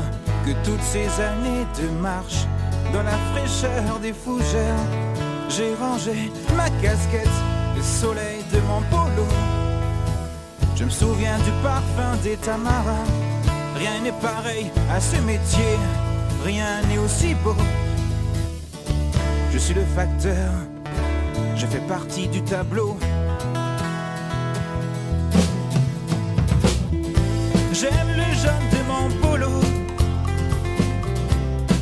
que 0.44 0.52
toutes 0.68 0.82
ces 0.82 1.08
années 1.22 1.66
de 1.80 1.88
marche. 2.02 2.48
Dans 2.92 3.04
la 3.04 3.18
fraîcheur 3.32 4.00
des 4.02 4.14
fougères, 4.14 4.84
j'ai 5.48 5.76
rangé 5.76 6.32
ma 6.58 6.70
casquette, 6.82 7.38
le 7.76 7.84
soleil 7.84 8.44
de 8.52 8.60
mon 8.62 8.82
polo. 8.90 9.28
Je 10.76 10.86
me 10.86 10.90
souviens 10.90 11.38
du 11.38 11.52
parfum 11.64 12.18
des 12.24 12.38
tamarins. 12.38 13.06
Rien 13.78 14.02
n'est 14.02 14.22
pareil 14.24 14.72
à 14.92 15.00
ce 15.00 15.18
métier, 15.22 15.78
rien 16.44 16.82
n'est 16.90 16.98
aussi 16.98 17.36
beau. 17.36 17.56
Je 19.54 19.60
suis 19.60 19.76
le 19.76 19.86
facteur, 19.96 20.52
je 21.56 21.66
fais 21.68 21.86
partie 21.88 22.28
du 22.28 22.42
tableau. 22.42 22.98
J'aime 27.78 28.12
le 28.16 28.28
jaune 28.42 28.68
de 28.72 28.82
mon 28.88 29.06
polo. 29.22 29.50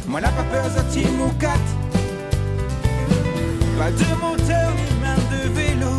Moi 0.08 0.22
la 0.22 0.32
vapeur 0.32 0.68
Zati 0.72 1.06
Moukat. 1.20 1.66
Pas 3.78 3.92
de 3.92 4.10
moteur 4.20 4.72
ni 4.80 4.90
même 5.06 5.26
de 5.34 5.42
vélo. 5.54 5.96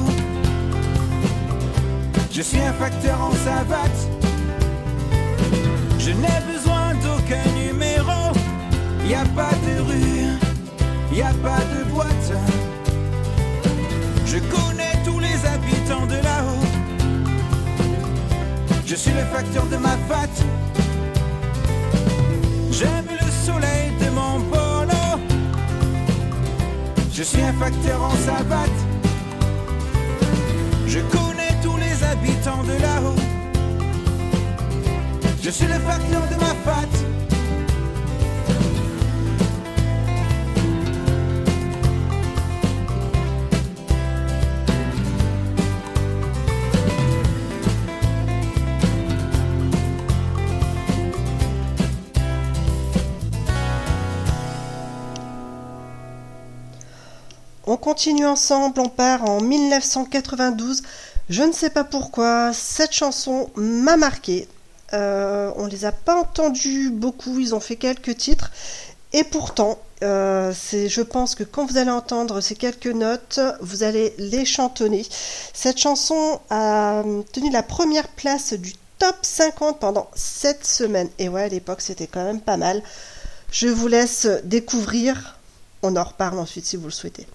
Je 2.33 2.43
suis 2.43 2.61
un 2.61 2.73
facteur 2.73 3.21
en 3.21 3.33
savate. 3.47 4.01
Je 6.01 6.11
n'ai 6.11 6.41
besoin 6.53 6.95
d'aucun 7.03 7.47
numéro. 7.63 8.33
Y 9.09 9.15
a 9.15 9.25
pas 9.37 9.55
de 9.67 9.75
rue, 9.89 10.39
y 11.13 11.23
a 11.23 11.33
pas 11.47 11.63
de 11.73 11.74
Suis 19.15 19.23
le 19.23 19.29
facteur 19.29 19.67
de 19.67 19.77
ma 19.77 19.97
fat. 20.09 20.35
J'aime 22.73 23.07
le 23.09 23.31
soleil 23.47 23.93
de 24.01 24.11
mon 24.11 24.41
polo. 24.51 25.21
Je 27.13 27.23
suis 27.23 27.41
un 27.41 27.53
facteur 27.53 28.03
en 28.03 28.11
savate. 28.27 28.81
Je 30.89 30.99
connais 30.99 31.55
tous 31.63 31.77
les 31.77 32.03
habitants 32.03 32.65
de 32.65 32.73
là-haut. 32.83 33.21
Je 35.41 35.51
suis 35.51 35.67
le 35.67 35.79
facteur 35.79 36.23
de 36.33 36.35
ma 36.35 36.55
fat. 36.65 37.24
Continue 57.85 58.25
ensemble, 58.25 58.81
on 58.81 58.89
part 58.89 59.29
en 59.29 59.43
1992. 59.43 60.83
Je 61.29 61.43
ne 61.43 61.53
sais 61.53 61.69
pas 61.69 61.85
pourquoi, 61.85 62.55
cette 62.55 62.93
chanson 62.93 63.51
m'a 63.57 63.99
marqué. 63.99 64.49
Euh, 64.95 65.53
on 65.57 65.67
les 65.67 65.85
a 65.85 65.93
pas 65.93 66.19
entendus 66.19 66.89
beaucoup, 66.89 67.39
ils 67.39 67.55
ont 67.55 67.61
fait 67.61 67.77
quelques 67.77 68.17
titres. 68.17 68.51
Et 69.13 69.23
pourtant, 69.23 69.79
euh, 70.03 70.51
je 70.73 71.03
pense 71.03 71.35
que 71.35 71.45
quand 71.45 71.67
vous 71.67 71.77
allez 71.77 71.91
entendre 71.91 72.41
ces 72.41 72.55
quelques 72.55 72.87
notes, 72.87 73.39
vous 73.61 73.83
allez 73.83 74.15
les 74.17 74.47
chantonner. 74.47 75.05
Cette 75.53 75.77
chanson 75.77 76.41
a 76.49 77.03
tenu 77.35 77.51
la 77.51 77.63
première 77.63 78.09
place 78.09 78.55
du 78.55 78.73
top 78.99 79.17
50 79.21 79.79
pendant 79.79 80.09
7 80.15 80.65
semaines. 80.65 81.11
Et 81.19 81.29
ouais, 81.29 81.43
à 81.43 81.49
l'époque, 81.49 81.83
c'était 81.83 82.07
quand 82.07 82.25
même 82.25 82.41
pas 82.41 82.57
mal. 82.57 82.83
Je 83.53 83.69
vous 83.69 83.89
laisse 83.89 84.27
découvrir. 84.45 85.39
On 85.83 85.97
en 85.97 86.05
reparle 86.05 86.39
ensuite 86.39 86.65
si 86.65 86.77
vous 86.77 86.87
le 86.87 86.91
souhaitez. 86.91 87.27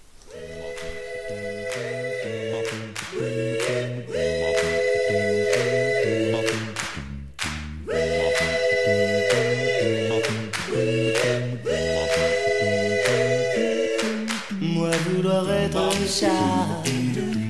Chat, 16.10 16.84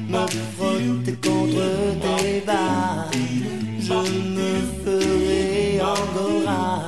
me 0.09 0.27
frotter 0.57 1.15
contre 1.23 1.63
tes 2.01 2.41
bas, 2.45 3.09
je 3.79 3.93
me 4.35 4.51
ferai 4.83 5.79
angora 5.81 6.87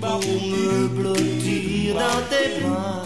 pour 0.00 0.20
me 0.20 0.88
blottir 0.88 1.94
dans 1.94 2.22
tes 2.30 2.64
bras. 2.64 3.02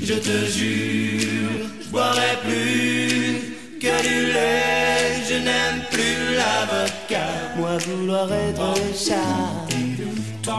Je 0.00 0.14
te 0.14 0.46
jure, 0.46 1.68
je 1.80 1.88
boirai 1.90 2.36
plus 2.44 3.78
que 3.80 3.94
du 4.02 4.32
lait, 4.32 5.22
je 5.28 5.34
n'aime 5.34 5.82
plus 5.92 6.34
l'avocat. 6.38 7.30
Moi 7.56 7.78
vouloir 7.86 8.32
être 8.32 8.74
chat, 8.94 9.66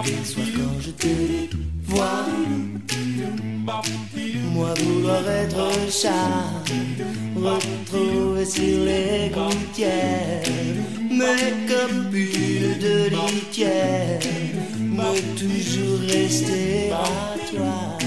les 0.06 0.26
soirs 0.26 0.46
quand 0.56 0.80
je 0.82 0.92
te 0.92 1.56
vois. 1.84 2.26
Moi 3.68 4.74
vouloir 4.80 5.30
être 5.30 5.92
chat, 5.92 6.64
retrouver 7.36 8.46
sur 8.46 8.86
les 8.86 9.30
gouttières 9.30 10.42
mes 11.12 11.68
copines 11.68 12.78
de 12.80 13.10
litière, 13.10 14.20
me 14.80 15.20
toujours 15.36 16.00
rester 16.00 16.92
à 16.94 17.36
toi. 17.52 17.98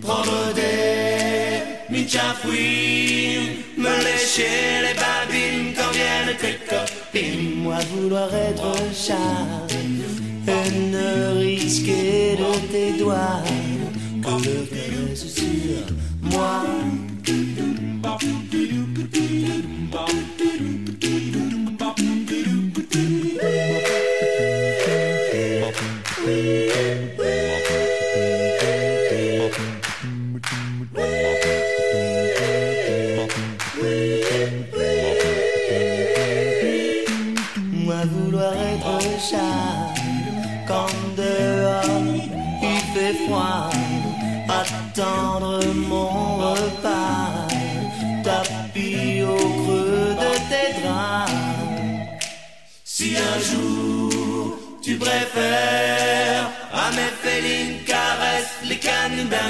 Prendre 0.00 0.52
des 0.54 1.94
michafouines, 1.94 3.54
me 3.76 4.04
lécher 4.04 4.82
les 4.82 4.94
babines 4.94 5.74
quand 5.76 5.92
viennent 5.92 6.36
tes 6.40 6.58
copines. 6.68 7.62
Moi 7.62 7.78
vouloir 7.94 8.34
être 8.34 8.74
chat, 8.92 9.66
et 10.48 10.70
ne 10.90 11.38
risquer 11.38 12.36
de 12.36 12.72
tes 12.72 12.92
doigts 12.98 13.42
que 14.22 15.10
le 15.10 15.16
sur 15.16 15.86
moi. 16.22 16.64
Moi 18.02 18.18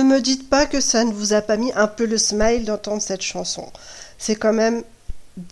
Ne 0.00 0.04
me 0.06 0.22
dites 0.22 0.48
pas 0.48 0.64
que 0.64 0.80
ça 0.80 1.04
ne 1.04 1.12
vous 1.12 1.34
a 1.34 1.42
pas 1.42 1.58
mis 1.58 1.72
un 1.74 1.86
peu 1.86 2.06
le 2.06 2.16
smile 2.16 2.64
d'entendre 2.64 3.02
cette 3.02 3.20
chanson. 3.20 3.70
C'est 4.16 4.34
quand 4.34 4.54
même. 4.54 4.82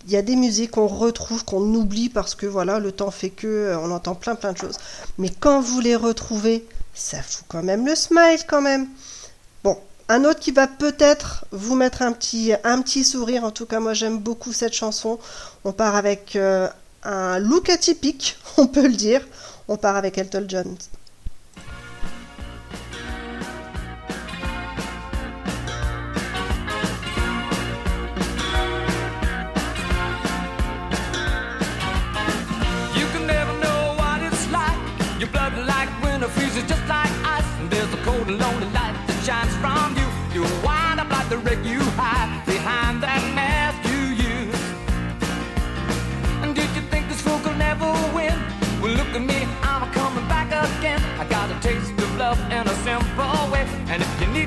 Il 0.07 0.11
y 0.11 0.17
a 0.17 0.23
des 0.23 0.35
musiques 0.35 0.71
qu'on 0.71 0.87
retrouve, 0.87 1.45
qu'on 1.45 1.61
oublie 1.75 2.09
parce 2.09 2.33
que 2.33 2.47
voilà, 2.47 2.79
le 2.79 2.91
temps 2.91 3.11
fait 3.11 3.29
que 3.29 3.45
euh, 3.45 3.79
on 3.79 3.91
entend 3.91 4.15
plein 4.15 4.33
plein 4.33 4.53
de 4.53 4.57
choses. 4.57 4.77
Mais 5.19 5.29
quand 5.29 5.61
vous 5.61 5.81
les 5.81 5.95
retrouvez, 5.95 6.65
ça 6.95 7.21
fout 7.21 7.45
quand 7.47 7.61
même 7.61 7.85
le 7.85 7.93
smile 7.93 8.39
quand 8.47 8.61
même. 8.61 8.87
Bon, 9.63 9.77
un 10.07 10.25
autre 10.25 10.39
qui 10.39 10.51
va 10.51 10.65
peut-être 10.65 11.45
vous 11.51 11.75
mettre 11.75 12.01
un 12.01 12.11
petit, 12.11 12.53
un 12.63 12.81
petit 12.81 13.03
sourire. 13.03 13.43
En 13.43 13.51
tout 13.51 13.67
cas, 13.67 13.79
moi 13.79 13.93
j'aime 13.93 14.17
beaucoup 14.17 14.51
cette 14.51 14.73
chanson. 14.73 15.19
On 15.63 15.73
part 15.73 15.95
avec 15.95 16.35
euh, 16.35 16.67
un 17.03 17.37
look 17.37 17.69
atypique, 17.69 18.35
on 18.57 18.65
peut 18.65 18.87
le 18.87 18.95
dire. 18.95 19.21
On 19.67 19.77
part 19.77 19.95
avec 19.95 20.17
Elton 20.17 20.45
John. 20.47 20.75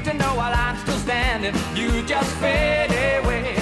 to 0.04 0.14
know 0.14 0.34
while 0.34 0.52
I'm 0.54 0.76
still 0.78 0.98
standing. 0.98 1.54
You 1.76 2.02
just 2.02 2.30
fade 2.36 2.90
away. 2.90 3.61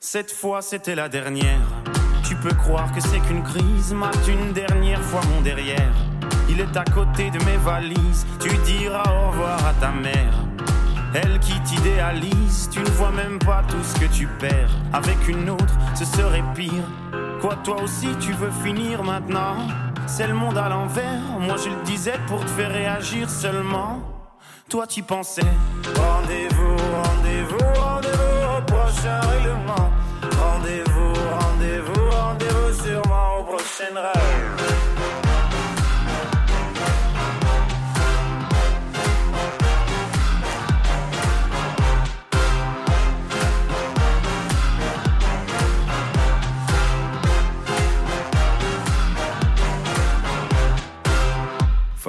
Cette 0.00 0.32
fois 0.32 0.62
c'était 0.62 0.94
la 0.94 1.08
dernière. 1.08 1.60
Tu 2.26 2.34
peux 2.36 2.54
croire 2.54 2.90
que 2.92 3.00
c'est 3.00 3.20
qu'une 3.20 3.42
crise, 3.42 3.92
mate 3.92 4.16
une 4.26 4.52
dernière 4.52 5.02
fois 5.02 5.20
mon 5.34 5.42
derrière. 5.42 5.94
Il 6.48 6.60
est 6.60 6.76
à 6.76 6.84
côté 6.84 7.30
de 7.30 7.38
mes 7.44 7.56
valises, 7.58 8.26
tu 8.40 8.48
diras 8.64 9.04
au 9.04 9.30
revoir 9.30 9.58
à 9.64 9.74
ta 9.74 9.90
mère. 9.90 10.34
Elle 11.14 11.38
qui 11.40 11.60
t'idéalise, 11.60 12.68
tu 12.72 12.80
ne 12.80 12.90
vois 12.90 13.12
même 13.12 13.38
pas 13.38 13.62
tout 13.68 13.82
ce 13.82 14.00
que 14.00 14.06
tu 14.06 14.26
perds. 14.38 14.70
Avec 14.92 15.28
une 15.28 15.50
autre, 15.50 15.74
ce 15.94 16.04
serait 16.04 16.44
pire. 16.54 16.88
Quoi, 17.40 17.56
toi 17.62 17.80
aussi, 17.82 18.08
tu 18.18 18.32
veux 18.32 18.50
finir 18.62 19.04
maintenant? 19.04 19.56
C'est 20.06 20.26
le 20.26 20.34
monde 20.34 20.56
à 20.56 20.68
l'envers, 20.68 21.20
moi 21.40 21.56
je 21.62 21.68
le 21.68 21.82
disais 21.84 22.18
pour 22.26 22.40
te 22.40 22.50
faire 22.50 22.70
réagir 22.70 23.28
seulement. 23.28 24.00
Toi, 24.68 24.86
tu 24.86 25.02
pensais. 25.02 25.42
Rendez-vous, 25.94 26.76
rendez-vous, 26.76 27.80
rendez-vous 27.80 28.58
au 28.58 28.62
prochain 28.62 29.20
règlement. 29.20 29.90
Rendez-vous, 30.40 31.12
rendez-vous, 31.38 32.10
rendez-vous 32.10 32.82
sûrement 32.82 33.38
au 33.40 33.44
prochain 33.44 33.94
rêve. 33.94 34.65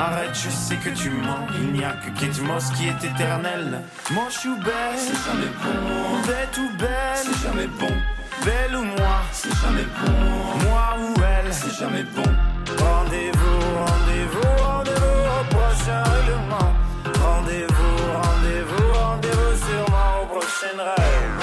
Arrête, 0.00 0.34
je 0.34 0.48
sais 0.48 0.76
que 0.76 0.88
tu 0.88 1.10
mens. 1.10 1.46
Il 1.60 1.72
n'y 1.74 1.84
a 1.84 1.92
que 1.92 2.08
Kate 2.18 2.40
Moss 2.40 2.70
qui 2.70 2.88
est 2.88 3.04
éternel. 3.04 3.82
Moche 4.12 4.46
ou 4.46 4.56
belle, 4.56 4.96
c'est 4.96 5.20
jamais 5.26 5.52
bon. 5.62 6.22
Bête 6.26 6.56
ou 6.56 6.78
belle, 6.78 7.16
c'est 7.16 7.46
jamais 7.46 7.66
bon. 7.66 7.94
Belle 8.42 8.76
ou 8.76 8.84
moi, 8.84 9.16
c'est 9.30 9.54
jamais 9.60 9.84
bon. 10.00 10.12
Moi 10.64 10.96
ou 11.02 11.14
elle, 11.22 11.52
c'est 11.52 11.78
jamais 11.78 12.04
bon. 12.16 12.30
Rendez-vous, 12.82 13.60
rendez-vous, 13.84 14.64
rendez-vous 14.64 15.20
au 15.38 15.44
prochain 15.54 16.02
règlement. 16.14 16.72
Rendez-vous, 17.22 17.96
rendez-vous, 18.22 18.92
rendez-vous 18.94 19.52
sûrement 19.66 20.22
au 20.22 20.26
prochain 20.34 20.76
rêve. 20.78 21.39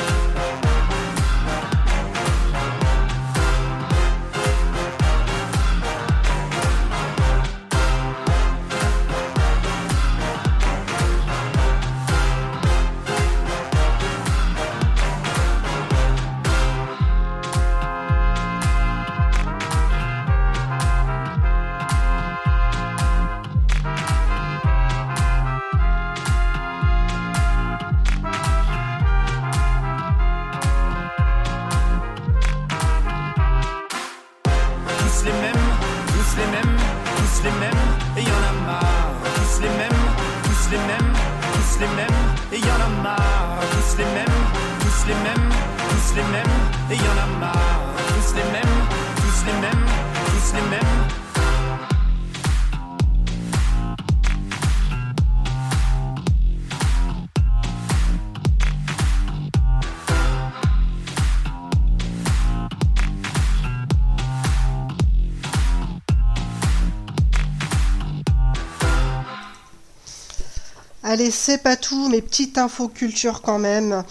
Allez, 71.17 71.31
c'est 71.31 71.57
pas 71.57 71.75
tout, 71.75 72.09
mais 72.09 72.21
petite 72.21 72.59
info 72.59 72.87
culture 72.87 73.41
quand 73.41 73.57
même. 73.57 74.03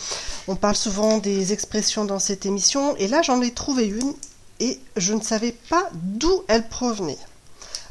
On 0.48 0.56
parle 0.56 0.74
souvent 0.74 1.18
des 1.18 1.52
expressions 1.52 2.04
dans 2.04 2.18
cette 2.18 2.46
émission, 2.46 2.96
et 2.96 3.06
là 3.06 3.22
j'en 3.22 3.40
ai 3.42 3.52
trouvé 3.52 3.86
une, 3.86 4.12
et 4.58 4.80
je 4.96 5.12
ne 5.12 5.20
savais 5.20 5.52
pas 5.52 5.88
d'où 5.92 6.42
elle 6.48 6.68
provenait. 6.68 7.16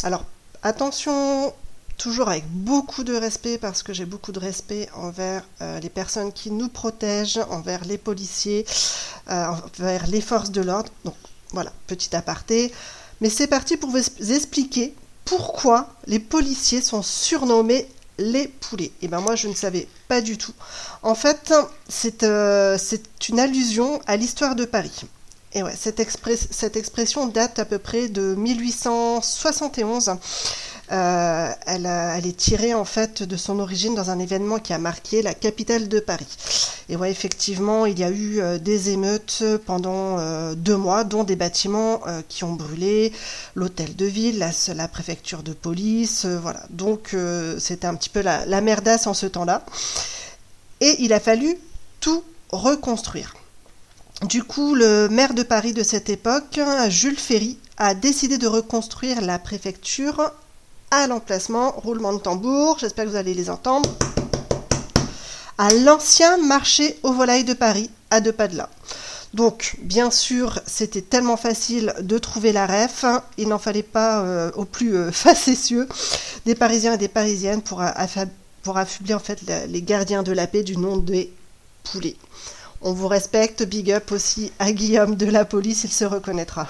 Alors, 0.04 0.26
attention, 0.64 1.54
toujours 1.98 2.28
avec 2.28 2.44
beaucoup 2.50 3.06
de 3.06 3.16
respect, 3.16 3.58
parce 3.58 3.84
que 3.84 3.94
j'ai 3.94 4.04
beaucoup 4.04 4.34
de 4.34 4.40
respect 4.40 4.90
envers 4.94 5.46
euh, 5.62 5.80
les 5.80 5.90
personnes 5.90 6.34
qui 6.34 6.52
nous 6.52 6.68
protègent, 6.68 7.40
envers 7.50 7.86
les 7.86 7.98
policiers, 7.98 8.66
euh, 9.30 9.46
envers 9.80 10.08
les 10.08 10.20
forces 10.20 10.52
de 10.52 10.60
l'ordre. 10.60 10.92
Donc 11.06 11.16
voilà, 11.52 11.72
petit 11.88 12.14
aparté. 12.18 12.74
Mais 13.22 13.30
c'est 13.30 13.48
parti 13.48 13.78
pour 13.78 13.92
vous 13.92 14.04
expliquer 14.30 14.94
pourquoi 15.24 15.88
les 16.06 16.20
policiers 16.20 16.82
sont 16.82 17.02
surnommés 17.02 17.88
les 18.18 18.48
poulets. 18.48 18.92
Et 19.02 19.08
ben 19.08 19.20
moi 19.22 19.36
je 19.36 19.48
ne 19.48 19.54
savais 19.54 19.88
pas 20.08 20.22
du 20.22 20.38
tout. 20.38 20.54
En 21.04 21.16
fait, 21.16 21.54
c'est 21.88 22.24
euh, 22.24 22.78
une 23.30 23.40
allusion 23.40 24.02
à 24.08 24.18
l'histoire 24.18 24.56
de 24.56 24.66
Paris. 24.66 25.06
Et 25.54 25.64
ouais, 25.64 25.76
cette, 25.78 26.02
cette 26.52 26.76
expression 26.76 27.28
date 27.28 27.60
à 27.60 27.66
peu 27.66 27.80
près 27.80 28.10
de 28.10 28.36
1871. 28.36 30.18
Euh, 30.92 31.52
elle, 31.66 32.28
est 32.28 32.38
tirée 32.38 32.76
en 32.76 32.86
fait 32.86 33.24
de 33.24 33.38
son 33.38 33.60
origine 33.60 33.96
dans 33.96 34.12
un 34.12 34.20
événement 34.20 34.60
qui 34.60 34.72
a 34.72 34.78
marqué 34.78 35.24
la 35.24 35.34
capitale 35.34 35.88
de 35.88 36.00
Paris. 36.00 36.28
Et 36.90 36.96
ouais, 36.96 37.10
effectivement, 37.10 37.88
il 37.88 37.98
y 37.98 38.04
a 38.04 38.12
eu 38.12 38.40
euh, 38.40 38.60
des 38.60 38.92
émeutes 38.92 39.44
pendant 39.66 40.20
euh, 40.20 40.54
deux 40.54 40.78
mois, 40.78 41.04
dont 41.04 41.24
des 41.24 41.36
bâtiments 41.36 42.02
qui 42.30 42.44
ont 42.44 42.54
brûlé, 42.54 43.12
l'hôtel 43.56 43.96
de 43.96 44.06
ville, 44.06 44.46
la, 44.76 44.88
préfecture 44.88 45.42
de 45.42 45.54
police, 45.54 46.26
voilà. 46.26 46.62
Donc 46.70 47.16
c'était 47.58 47.88
un 47.88 47.96
petit 47.96 48.10
peu 48.10 48.22
la, 48.22 48.46
la 48.46 48.62
merdasse 48.62 49.08
en 49.08 49.14
ce 49.14 49.26
temps-là. 49.26 49.66
Et 50.82 50.96
il 51.00 51.14
a 51.14 51.20
fallu 51.20 51.58
tout 52.00 52.24
reconstruire. 52.52 53.34
Du 54.24 54.44
coup, 54.44 54.76
le 54.76 55.10
maire 55.10 55.34
de 55.34 55.44
Paris 55.44 55.74
de 55.74 55.84
cette 55.84 56.10
époque, 56.10 56.60
Jules 56.90 57.20
Ferry, 57.20 57.58
a 57.78 57.94
décidé 57.96 58.38
de 58.38 58.48
reconstruire 58.48 59.22
la 59.22 59.40
préfecture 59.40 60.32
à 60.92 61.08
l'emplacement, 61.08 61.72
roulement 61.72 62.14
de 62.14 62.20
tambour, 62.20 62.78
j'espère 62.80 63.06
que 63.06 63.10
vous 63.10 63.16
allez 63.16 63.34
les 63.34 63.50
entendre, 63.50 63.90
à 65.58 65.74
l'ancien 65.74 66.38
marché 66.38 66.98
aux 67.04 67.14
volailles 67.14 67.44
de 67.44 67.54
Paris, 67.54 67.90
à 68.12 68.22
deux 68.22 68.32
pas 68.32 68.48
de 68.48 68.58
là. 68.58 68.70
Donc, 69.34 69.76
bien 69.82 70.12
sûr, 70.12 70.62
c'était 70.66 71.02
tellement 71.02 71.36
facile 71.36 71.94
de 72.00 72.18
trouver 72.18 72.54
la 72.54 72.66
ref, 72.66 73.04
il 73.38 73.50
n'en 73.50 73.60
fallait 73.60 73.84
pas 73.84 74.22
euh, 74.22 74.52
au 74.56 74.64
plus 74.64 74.96
euh, 74.96 75.12
facétieux 75.14 75.90
des 76.46 76.56
Parisiens 76.56 76.94
et 76.94 76.98
des 76.98 77.10
Parisiennes 77.10 77.62
pour, 77.62 77.82
affubler 77.82 79.14
en 79.14 79.20
fait 79.20 79.42
les 79.68 79.82
gardiens 79.82 80.24
de 80.24 80.32
la 80.32 80.48
paix 80.48 80.64
du 80.64 80.78
nom 80.78 80.98
des 80.98 81.34
poulets. 81.84 82.16
On 82.82 82.94
vous 82.94 83.08
respecte, 83.08 83.64
big 83.64 83.92
up 83.92 84.12
aussi 84.12 84.52
à 84.60 84.72
Guillaume 84.72 85.16
de 85.16 85.26
la 85.26 85.44
police, 85.44 85.84
il 85.84 85.92
se 85.92 86.06
reconnaîtra. 86.06 86.68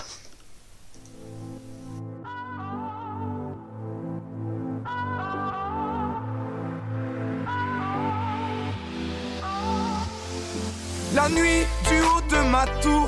La 11.16 11.30
nuit 11.30 11.66
du 11.88 12.02
haut 12.02 12.20
de 12.30 12.50
ma 12.50 12.66
tour, 12.82 13.08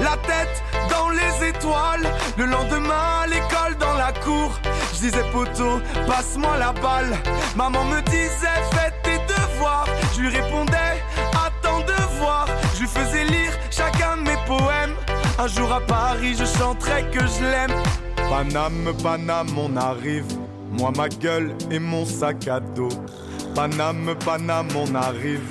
la 0.00 0.16
tête 0.28 0.62
dans 0.88 1.08
les 1.10 1.48
étoiles. 1.48 2.08
Le 2.38 2.44
lendemain, 2.44 3.22
à 3.22 3.26
l'école 3.26 3.76
dans 3.80 3.94
la 3.94 4.12
cour. 4.12 4.52
Je 4.94 5.00
disais 5.00 5.24
poteau, 5.32 5.80
passe-moi 6.06 6.56
la 6.58 6.72
balle. 6.72 7.18
Maman 7.56 7.84
me 7.86 8.00
disait 8.02 8.62
fais 8.70 8.92
tes 9.02 9.18
devoirs. 9.26 9.88
Je 10.14 10.20
lui 10.20 10.28
répondais 10.28 11.02
attends 11.32 11.80
de 11.80 12.18
voir. 12.20 12.46
Je 12.74 12.82
lui 12.82 12.88
faisais 12.88 13.24
lire 13.24 13.50
chacun 13.72 14.18
de 14.18 14.22
mes 14.22 14.38
poèmes. 14.46 14.94
Un 15.36 15.48
jour 15.48 15.72
à 15.72 15.80
Paris, 15.80 16.36
je 16.38 16.44
chanterai 16.44 17.06
que 17.10 17.26
je 17.26 17.42
l'aime. 17.42 17.74
Paname, 18.30 18.92
Paname, 19.02 19.58
on 19.58 19.74
arrive. 19.76 20.26
Moi, 20.70 20.92
ma 20.96 21.08
gueule 21.08 21.56
et 21.72 21.80
mon 21.80 22.06
sac 22.06 22.46
à 22.46 22.60
dos. 22.60 22.88
Paname, 23.56 24.14
Paname, 24.24 24.68
on 24.76 24.94
arrive. 24.94 25.42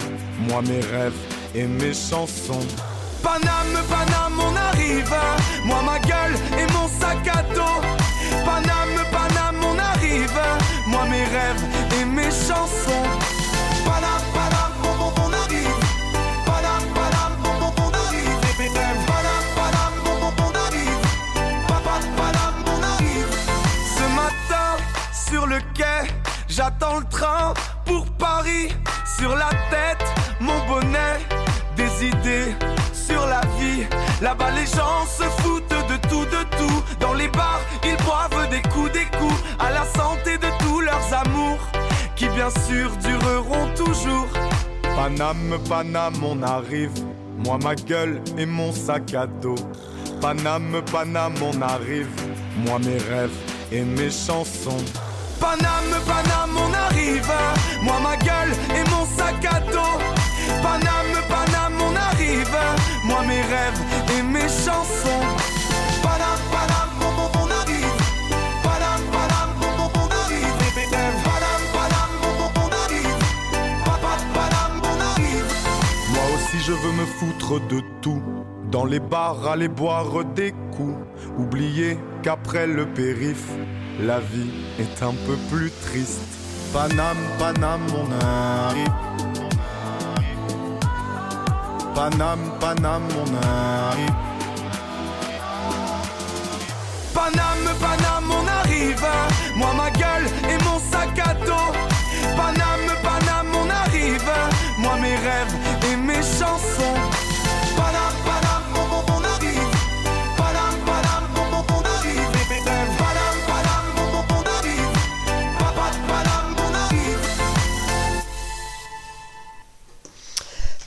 Moi, 0.47 0.61
mes 0.61 0.79
rêves 0.79 1.40
et 1.55 1.67
mes 1.67 1.93
chansons. 1.93 2.65
Paname, 3.21 3.83
Paname, 3.89 4.39
on 4.39 4.55
arrive. 4.55 5.13
Moi, 5.65 5.81
ma 5.83 5.99
gueule 5.99 6.35
et 6.57 6.71
mon 6.73 6.87
sac 6.87 7.27
à 7.27 7.43
dos. 7.53 7.81
Paname, 8.45 9.03
Paname, 9.11 9.63
on 9.63 9.77
arrive. 9.77 10.41
Moi, 10.87 11.05
mes 11.09 11.23
rêves 11.25 11.63
et 11.99 12.05
mes 12.05 12.31
chansons. 12.31 13.07
Paname, 13.85 14.27
Paname, 14.33 14.77
on, 14.83 15.03
on, 15.05 15.27
on 15.27 15.33
arrive. 15.33 15.79
Paname, 16.45 16.87
Paname, 16.95 17.37
on, 17.45 17.65
on, 17.65 17.73
on 17.85 17.91
arrive. 18.05 18.39
Paname, 18.57 19.45
Paname, 19.55 19.97
on, 20.05 20.17
on, 20.25 20.33
on 20.47 20.53
arrive. 20.65 21.03
Papa, 21.67 21.99
Paname, 22.17 22.63
on 22.65 22.83
arrive. 22.83 23.31
Ce 23.97 24.05
matin, 24.15 24.77
sur 25.13 25.45
le 25.47 25.59
quai, 25.75 26.09
j'attends 26.47 26.99
le 26.99 27.05
train 27.05 27.53
pour 27.85 28.05
Paris. 28.13 28.69
Sur 29.21 29.35
la 29.35 29.51
tête, 29.69 30.03
mon 30.39 30.65
bonnet, 30.65 31.19
des 31.77 32.07
idées 32.07 32.55
sur 32.91 33.23
la 33.27 33.41
vie. 33.59 33.85
Là-bas, 34.19 34.49
les 34.49 34.65
gens 34.65 35.05
se 35.05 35.21
foutent 35.43 35.69
de 35.69 36.07
tout, 36.09 36.25
de 36.25 36.43
tout. 36.57 36.83
Dans 36.99 37.13
les 37.13 37.27
bars, 37.27 37.61
ils 37.83 38.03
boivent 38.03 38.49
des 38.49 38.63
coups, 38.69 38.91
des 38.93 39.05
coups. 39.15 39.39
À 39.59 39.69
la 39.69 39.85
santé 39.85 40.39
de 40.39 40.47
tous 40.63 40.79
leurs 40.79 41.13
amours, 41.13 41.59
qui 42.15 42.29
bien 42.29 42.49
sûr 42.49 42.89
dureront 42.97 43.67
toujours. 43.75 44.27
Paname, 44.95 45.59
Paname, 45.69 46.23
on 46.23 46.41
arrive. 46.41 46.89
Moi, 47.45 47.59
ma 47.63 47.75
gueule 47.75 48.23
et 48.39 48.47
mon 48.47 48.71
sac 48.73 49.13
à 49.13 49.27
dos. 49.27 49.53
Paname, 50.19 50.81
Paname, 50.91 51.35
on 51.43 51.61
arrive. 51.61 52.09
Moi, 52.65 52.79
mes 52.79 52.97
rêves 52.97 53.37
et 53.71 53.81
mes 53.81 54.09
chansons. 54.09 54.83
Paname, 55.41 55.97
Paname, 56.05 56.55
on 56.55 56.73
arrive. 56.73 57.33
Moi, 57.81 57.99
ma 57.99 58.15
gueule 58.17 58.53
et 58.77 58.83
mon 58.91 59.05
sac 59.17 59.43
à 59.45 59.59
dos. 59.59 59.97
Paname, 60.61 61.17
Paname, 61.27 61.81
on 61.81 61.95
arrive. 61.95 62.57
Moi, 63.03 63.21
mes 63.27 63.41
rêves 63.41 63.81
et 64.15 64.21
mes 64.21 64.47
chansons. 64.65 65.23
Paname, 66.03 66.43
Paname, 66.53 66.95
on, 67.01 67.11
on, 67.23 67.29
on 67.43 67.49
arrive. 67.59 67.97
Paname, 68.63 69.05
Paname, 69.15 69.55
on, 69.67 69.73
on, 69.83 69.89
on 70.03 70.09
arrive. 70.21 70.55
Paname, 71.25 71.65
Paname, 71.75 72.15
on, 72.29 72.33
on, 72.45 72.49
on 72.63 72.69
arrive. 72.83 73.19
Papa, 73.83 74.13
Paname, 74.35 74.77
on 74.91 74.97
arrive. 75.11 75.49
Moi 76.13 76.25
aussi 76.35 76.59
je 76.67 76.73
veux 76.73 76.93
me 77.01 77.05
foutre 77.17 77.59
de 77.67 77.81
tout. 78.01 78.21
Dans 78.71 78.85
les 78.85 78.99
bars, 79.01 79.47
aller 79.47 79.67
boire 79.67 80.23
des 80.35 80.53
coups. 80.75 80.95
Oublier 81.37 81.97
qu'après 82.23 82.67
le 82.67 82.85
périph, 82.85 83.49
la 84.01 84.19
vie 84.19 84.49
est 84.79 85.03
un 85.03 85.13
peu 85.25 85.35
plus 85.51 85.71
triste. 85.81 86.21
Paname, 86.73 87.17
Paname, 87.37 87.85
on 87.95 88.11
arrive. 88.25 88.87
Paname, 91.93 92.51
Paname, 92.59 93.07
on 93.21 93.31
arrive. 93.45 94.15
Paname, 97.13 97.69
Paname, 97.79 98.31
on 98.31 98.47
arrive. 98.47 99.05
Moi, 99.55 99.73
ma 99.75 99.91
gueule 99.91 100.27
et 100.49 100.63
mon 100.63 100.79
sac 100.79 101.19
à 101.19 101.33
dos. 101.45 101.73
Paname, 102.35 102.91
Paname, 103.03 103.53
on 103.53 103.69
arrive. 103.69 104.31
Moi, 104.79 104.95
mes 105.01 105.15
rêves 105.15 105.55
et 105.91 105.95
mes 105.95 106.23
chansons. 106.23 107.30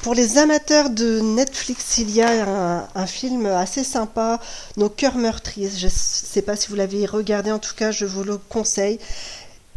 Pour 0.04 0.14
les 0.14 0.36
amateurs 0.36 0.90
de 0.90 1.20
Netflix, 1.20 1.96
il 1.96 2.10
y 2.10 2.20
a 2.20 2.86
un, 2.94 3.06
film 3.06 3.46
assez 3.46 3.82
sympa, 3.82 4.38
Nos 4.76 4.90
cœurs 4.90 5.16
meurtris. 5.16 5.78
Je 5.78 5.86
ne 5.86 5.90
sais 5.90 6.42
pas 6.42 6.56
si 6.56 6.68
vous 6.68 6.74
l'avez 6.74 7.06
regardé, 7.06 7.50
en 7.50 7.58
tout 7.58 7.74
cas, 7.74 7.90
je 7.90 8.04
vous 8.04 8.22
le 8.22 8.36
conseille. 8.36 8.98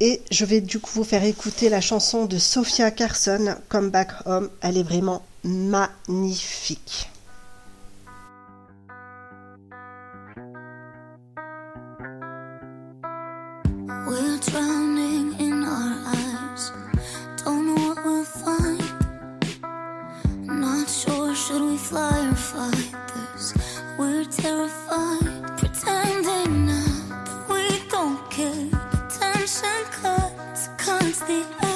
Et 0.01 0.21
je 0.29 0.43
vais 0.43 0.59
du 0.59 0.81
coup 0.81 0.91
vous 0.95 1.05
faire 1.05 1.23
écouter 1.23 1.69
la 1.69 1.79
chanson 1.79 2.25
de 2.25 2.37
Sophia 2.39 2.91
Carson, 2.91 3.55
Come 3.69 3.89
Back 3.89 4.11
Home. 4.25 4.49
Elle 4.59 4.77
est 4.77 4.83
vraiment 4.83 5.23
magnifique. 5.45 7.09
Should 21.47 21.61
we 21.61 21.77
fly 21.77 22.27
or 22.27 22.35
fight 22.35 22.93
this. 23.13 23.53
We're 23.97 24.25
terrified, 24.25 25.57
pretending 25.57 26.65
that 26.65 27.45
we 27.49 27.87
don't 27.89 28.29
care. 28.29 28.69
Tension 29.09 29.85
cuts, 29.91 30.67
cuts 30.77 31.19
the 31.19 31.45
air. 31.61 31.66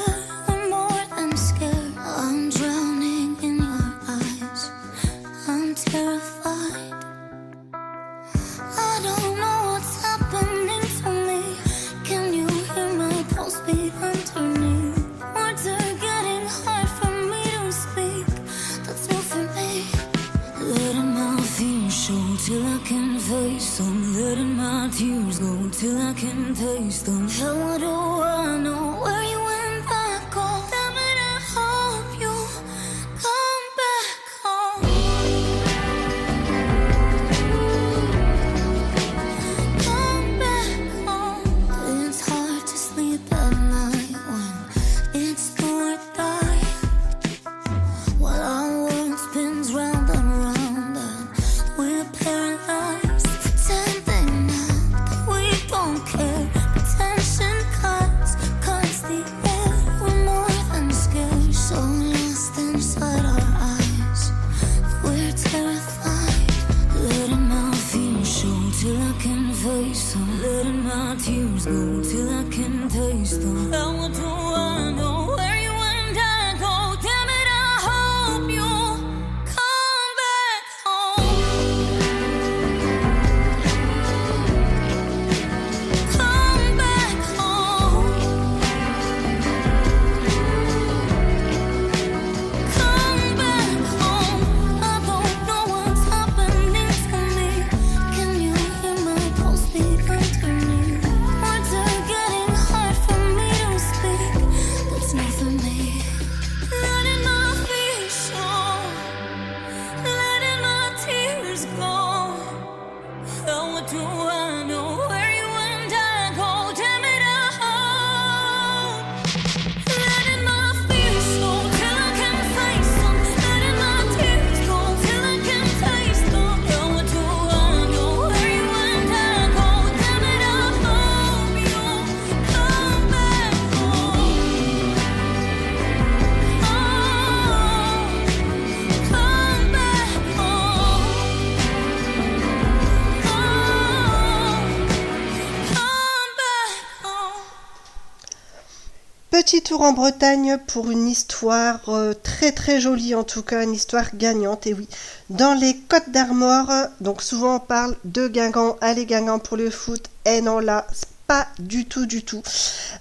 Petit 149.72 149.78
tour 149.78 149.88
en 149.88 149.94
Bretagne 149.94 150.58
pour 150.68 150.92
une 150.92 151.08
histoire 151.08 151.80
euh, 151.88 152.14
très 152.14 152.52
très 152.52 152.82
jolie 152.82 153.16
en 153.16 153.24
tout 153.24 153.42
cas, 153.42 153.64
une 153.64 153.72
histoire 153.72 154.14
gagnante. 154.14 154.68
Et 154.68 154.74
oui, 154.74 154.86
dans 155.30 155.54
les 155.54 155.78
Côtes 155.78 156.10
d'Armor, 156.10 156.70
donc 157.00 157.22
souvent 157.22 157.56
on 157.56 157.60
parle 157.62 157.96
de 158.04 158.28
Guingamp, 158.28 158.76
allez 158.82 159.06
Guingamp 159.06 159.40
pour 159.40 159.56
le 159.56 159.70
foot. 159.70 160.10
Et 160.26 160.42
non 160.42 160.60
là, 160.60 160.86
pas 161.26 161.48
du 161.58 161.86
tout 161.86 162.06
du 162.06 162.22
tout. 162.24 162.44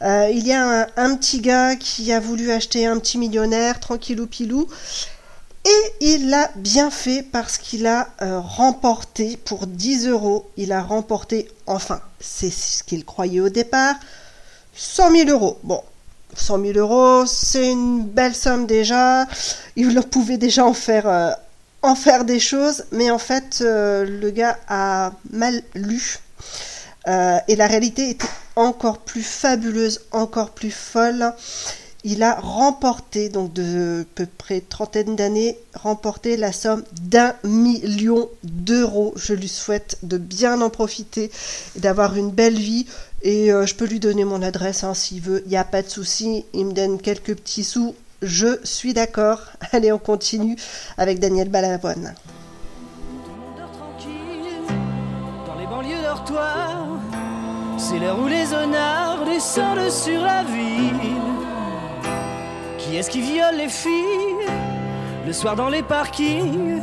Euh, 0.02 0.28
il 0.32 0.46
y 0.46 0.52
a 0.52 0.82
un, 0.82 0.86
un 0.96 1.16
petit 1.16 1.40
gars 1.40 1.74
qui 1.74 2.12
a 2.12 2.20
voulu 2.20 2.52
acheter 2.52 2.86
un 2.86 3.00
petit 3.00 3.18
millionnaire, 3.18 3.80
tranquillou 3.80 4.28
pilou. 4.28 4.68
Et 5.64 5.92
il 6.00 6.30
l'a 6.30 6.52
bien 6.54 6.92
fait 6.92 7.24
parce 7.24 7.58
qu'il 7.58 7.88
a 7.88 8.10
euh, 8.22 8.38
remporté 8.38 9.36
pour 9.38 9.66
10 9.66 10.06
euros, 10.06 10.48
il 10.56 10.70
a 10.70 10.82
remporté, 10.82 11.50
enfin, 11.66 12.00
c'est 12.20 12.52
ce 12.52 12.84
qu'il 12.84 13.04
croyait 13.04 13.40
au 13.40 13.48
départ, 13.48 13.96
100 14.76 15.10
000 15.10 15.30
euros. 15.30 15.58
Bon, 15.64 15.82
100 16.34 16.64
000 16.64 16.78
euros, 16.78 17.26
c'est 17.26 17.70
une 17.70 18.04
belle 18.04 18.34
somme 18.34 18.66
déjà. 18.66 19.26
Il 19.76 20.00
pouvait 20.02 20.38
déjà 20.38 20.64
en 20.64 20.74
faire, 20.74 21.08
euh, 21.08 21.30
en 21.82 21.94
faire 21.94 22.24
des 22.24 22.40
choses, 22.40 22.84
mais 22.92 23.10
en 23.10 23.18
fait, 23.18 23.58
euh, 23.60 24.04
le 24.04 24.30
gars 24.30 24.58
a 24.68 25.12
mal 25.30 25.62
lu. 25.74 26.18
Euh, 27.08 27.38
et 27.48 27.56
la 27.56 27.66
réalité 27.66 28.10
était 28.10 28.26
encore 28.56 28.98
plus 28.98 29.22
fabuleuse, 29.22 30.00
encore 30.12 30.50
plus 30.50 30.70
folle. 30.70 31.32
Il 32.02 32.22
a 32.22 32.34
remporté, 32.34 33.28
donc 33.28 33.52
de 33.52 34.06
peu 34.14 34.26
près 34.38 34.62
trentaine 34.62 35.16
d'années, 35.16 35.58
remporté 35.74 36.38
la 36.38 36.50
somme 36.50 36.82
d'un 37.02 37.34
million 37.44 38.28
d'euros. 38.42 39.12
Je 39.16 39.34
lui 39.34 39.48
souhaite 39.48 39.98
de 40.02 40.16
bien 40.16 40.62
en 40.62 40.70
profiter, 40.70 41.30
et 41.76 41.80
d'avoir 41.80 42.16
une 42.16 42.30
belle 42.30 42.58
vie. 42.58 42.86
Et 43.22 43.52
euh, 43.52 43.66
je 43.66 43.74
peux 43.74 43.86
lui 43.86 44.00
donner 44.00 44.24
mon 44.24 44.40
adresse 44.42 44.82
hein, 44.82 44.94
s'il 44.94 45.20
veut, 45.20 45.42
il 45.44 45.50
n'y 45.50 45.56
a 45.56 45.64
pas 45.64 45.82
de 45.82 45.88
souci. 45.88 46.44
Il 46.54 46.66
me 46.66 46.72
donne 46.72 47.00
quelques 47.00 47.36
petits 47.36 47.64
sous, 47.64 47.94
je 48.22 48.58
suis 48.64 48.94
d'accord. 48.94 49.40
Allez, 49.72 49.92
on 49.92 49.98
continue 49.98 50.56
avec 50.96 51.18
Daniel 51.18 51.48
Balavoine. 51.48 52.14
dans 55.46 55.58
les 55.58 55.66
banlieues 55.66 56.02
dortoirs. 56.02 56.86
C'est 57.76 57.98
l'heure 57.98 58.18
où 58.18 58.26
les 58.26 58.52
honnards 58.52 59.24
descendent 59.24 59.90
sur 59.90 60.22
la 60.22 60.42
ville. 60.44 60.94
Qui 62.78 62.96
est-ce 62.96 63.10
qui 63.10 63.20
viole 63.20 63.56
les 63.56 63.68
filles 63.68 64.46
le 65.26 65.32
soir 65.32 65.56
dans 65.56 65.68
les 65.68 65.82
parkings? 65.82 66.80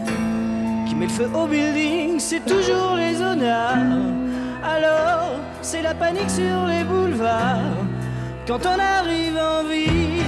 Qui 0.88 0.96
met 0.96 1.06
le 1.08 1.12
feu 1.12 1.30
au 1.34 1.48
building 1.48 2.20
C'est 2.20 2.46
toujours 2.46 2.96
les 2.96 3.22
honnards. 3.22 4.27
Alors, 4.68 5.32
c'est 5.62 5.82
la 5.82 5.94
panique 5.94 6.30
sur 6.30 6.66
les 6.68 6.84
boulevards 6.84 7.78
quand 8.46 8.66
on 8.66 8.80
arrive 8.80 9.38
en 9.38 9.64
ville. 9.64 10.24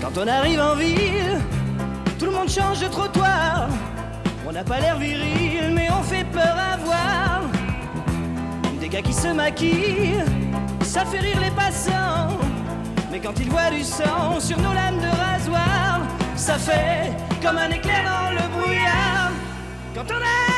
Quand 0.00 0.18
on 0.18 0.26
arrive 0.26 0.60
en 0.60 0.74
ville, 0.74 1.38
tout 2.18 2.26
le 2.26 2.32
monde 2.32 2.48
change 2.48 2.80
de 2.80 2.88
trottoir. 2.88 3.68
On 4.46 4.52
n'a 4.52 4.64
pas 4.64 4.80
l'air 4.80 4.98
viril, 4.98 5.72
mais 5.72 5.88
on 5.90 6.02
fait 6.02 6.24
peur 6.24 6.56
à 6.72 6.76
voir. 6.76 7.42
Dès 8.80 8.88
gars 8.88 9.02
qui 9.02 9.12
se 9.12 9.28
maquillent, 9.28 10.24
ça 10.82 11.04
fait 11.04 11.20
rire 11.20 11.40
les 11.40 11.52
passants. 11.52 12.51
Mais 13.12 13.20
quand 13.20 13.38
ils 13.38 13.50
voient 13.50 13.70
du 13.70 13.84
sang 13.84 14.40
sur 14.40 14.58
nos 14.58 14.72
lames 14.72 14.98
de 14.98 15.06
rasoir, 15.06 16.00
ça 16.34 16.54
fait 16.54 17.12
comme 17.42 17.58
un 17.58 17.68
éclair 17.68 18.04
dans 18.04 18.30
le 18.30 18.48
brouillard. 18.58 19.30
Quand 19.94 20.06
on 20.08 20.14
arrive 20.14 20.51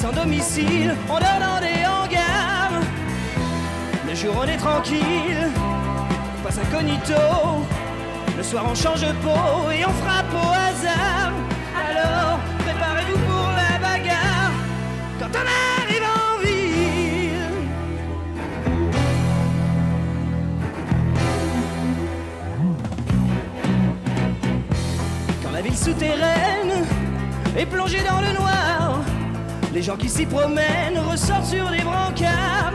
sans 0.00 0.12
domicile, 0.12 0.94
on 1.10 1.18
dans 1.18 1.60
des 1.60 1.84
hangars. 1.84 2.80
Le 4.08 4.14
jour 4.14 4.34
on 4.42 4.44
est 4.44 4.56
tranquille, 4.56 5.42
on 6.38 6.42
passe 6.42 6.58
incognito. 6.58 7.22
Le 8.34 8.42
soir 8.42 8.64
on 8.66 8.74
change 8.74 9.02
de 9.02 9.12
peau 9.24 9.70
et 9.70 9.84
on 9.84 9.94
frappe 10.02 10.32
au 10.32 10.52
hasard. 10.66 11.32
Alors 11.86 12.38
préparez-vous 12.64 13.18
pour 13.28 13.48
la 13.60 13.78
bagarre. 13.86 14.52
Quand 15.20 15.32
on 15.40 15.46
arrive 15.68 16.06
en 16.18 16.30
ville. 16.44 17.50
Quand 25.42 25.52
la 25.52 25.60
ville 25.60 25.76
souterraine 25.76 26.86
est 27.54 27.66
plongée 27.66 28.02
dans 28.10 28.22
le 28.22 28.32
noir, 28.38 28.79
les 29.72 29.82
gens 29.82 29.96
qui 29.96 30.08
s'y 30.08 30.26
promènent 30.26 30.98
ressortent 31.10 31.46
sur 31.46 31.70
des 31.70 31.82
brancards. 31.82 32.74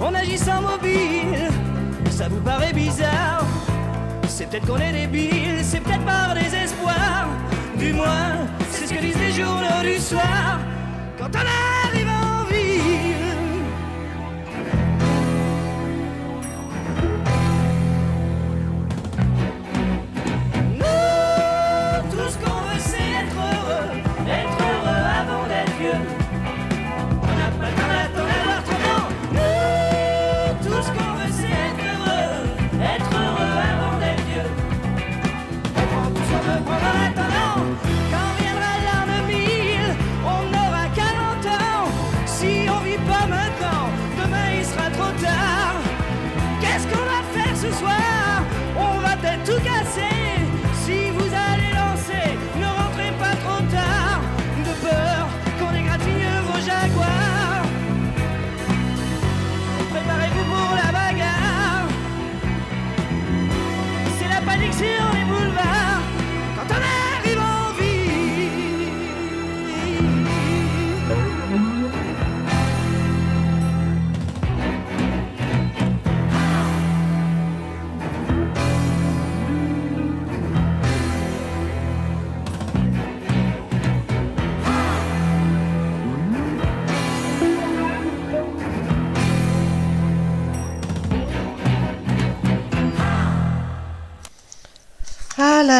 On 0.00 0.14
agit 0.14 0.38
sans 0.38 0.60
mobile, 0.60 1.48
ça 2.10 2.28
vous 2.28 2.40
paraît 2.40 2.72
bizarre. 2.72 3.44
C'est 4.28 4.48
peut-être 4.48 4.66
qu'on 4.66 4.78
est 4.78 4.92
débile, 4.92 5.60
c'est 5.62 5.80
peut-être 5.80 6.04
par 6.04 6.34
désespoir. 6.34 7.28
Du 7.78 7.92
moins, 7.92 8.46
c'est 8.70 8.86
ce 8.86 8.94
que 8.94 9.00
disent 9.00 9.18
les 9.18 9.32
journaux 9.32 9.82
du 9.82 9.98
soir. 9.98 10.58
Quand 11.18 11.30
on 11.32 11.38
arrive 11.38 11.71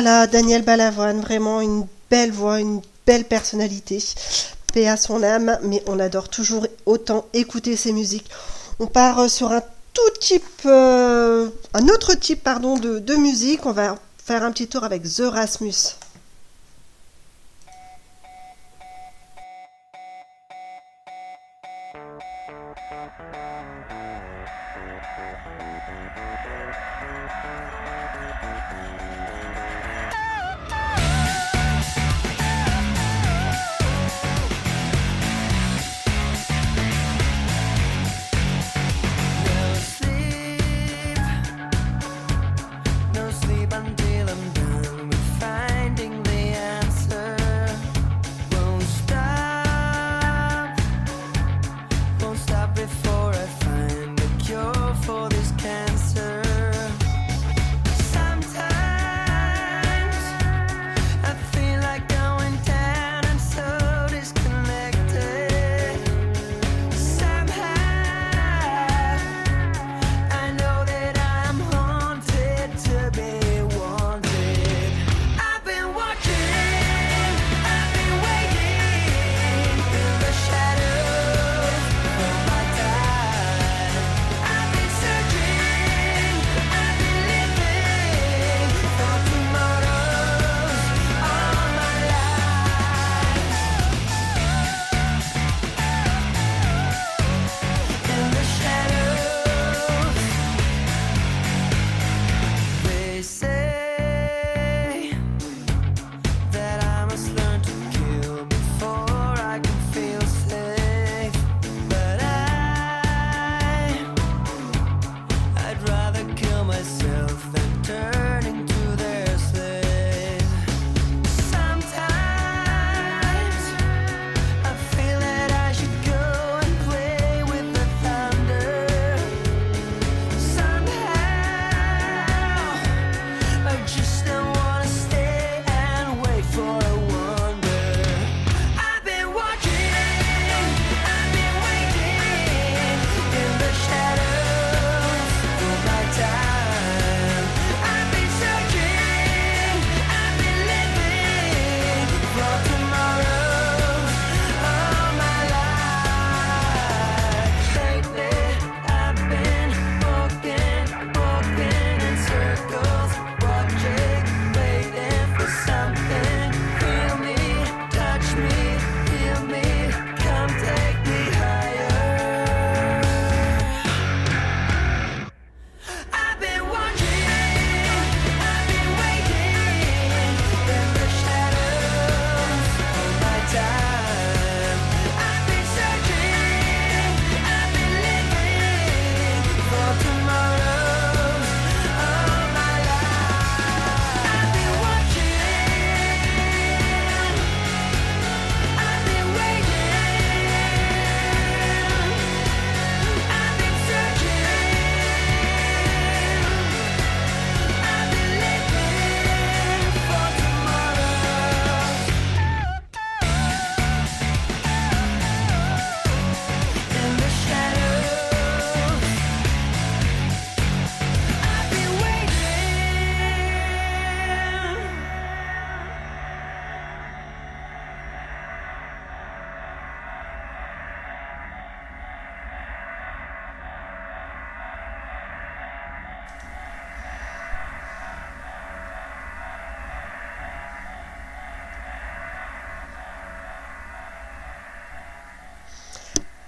là 0.00 0.26
Daniel 0.26 0.62
Balavoine, 0.62 1.20
vraiment 1.20 1.60
une 1.60 1.86
belle 2.10 2.32
voix, 2.32 2.60
une 2.60 2.80
belle 3.06 3.24
personnalité. 3.24 3.98
Paix 4.72 4.88
à 4.88 4.96
son 4.96 5.22
âme, 5.22 5.58
mais 5.62 5.82
on 5.86 6.00
adore 6.00 6.28
toujours 6.28 6.66
autant 6.86 7.26
écouter 7.34 7.76
ses 7.76 7.92
musiques. 7.92 8.30
On 8.78 8.86
part 8.86 9.18
euh, 9.18 9.28
sur 9.28 9.52
un 9.52 9.60
tout 9.92 10.10
type, 10.20 10.62
euh, 10.64 11.48
un 11.74 11.88
autre 11.88 12.14
type 12.14 12.42
pardon 12.42 12.78
de, 12.78 12.98
de 12.98 13.14
musique. 13.16 13.66
On 13.66 13.72
va 13.72 13.98
faire 14.24 14.42
un 14.42 14.52
petit 14.52 14.68
tour 14.68 14.84
avec 14.84 15.02
The 15.02 15.24
Rasmus. 15.26 15.96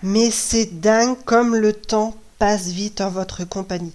Mais 0.05 0.31
c'est 0.31 0.67
dingue 0.67 1.17
comme 1.25 1.57
le 1.57 1.73
temps 1.73 2.15
passe 2.39 2.67
vite 2.67 3.01
en 3.01 3.09
votre 3.09 3.45
compagnie. 3.45 3.95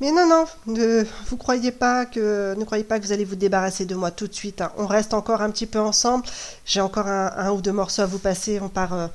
Mais 0.00 0.10
non, 0.10 0.26
non, 0.26 0.46
ne 0.66 1.04
vous 1.28 1.36
croyez 1.36 1.70
pas 1.70 2.06
que 2.06 2.54
ne 2.56 2.64
croyez 2.64 2.82
pas 2.82 2.98
que 2.98 3.04
vous 3.04 3.12
allez 3.12 3.26
vous 3.26 3.36
débarrasser 3.36 3.84
de 3.84 3.94
moi 3.94 4.10
tout 4.10 4.26
de 4.26 4.32
suite. 4.32 4.62
hein. 4.62 4.72
On 4.78 4.86
reste 4.86 5.12
encore 5.12 5.42
un 5.42 5.50
petit 5.50 5.66
peu 5.66 5.78
ensemble. 5.78 6.24
J'ai 6.64 6.80
encore 6.80 7.08
un, 7.08 7.50
ou 7.50 7.60
deux 7.60 7.72
morceaux 7.72 8.00
à 8.00 8.06
vous 8.06 8.18
passer. 8.18 8.58
On 8.62 8.70
part 8.70 8.94
euh, 8.94 9.06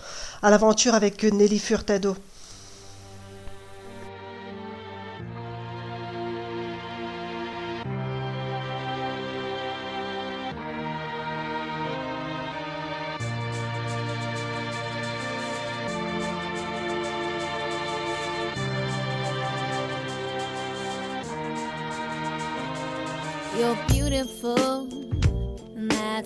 à 0.44 0.52
l'aventure 0.52 0.94
avec 0.94 1.24
Nelly 1.24 1.58
Furtado. 1.58 2.16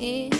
it. 0.00 0.37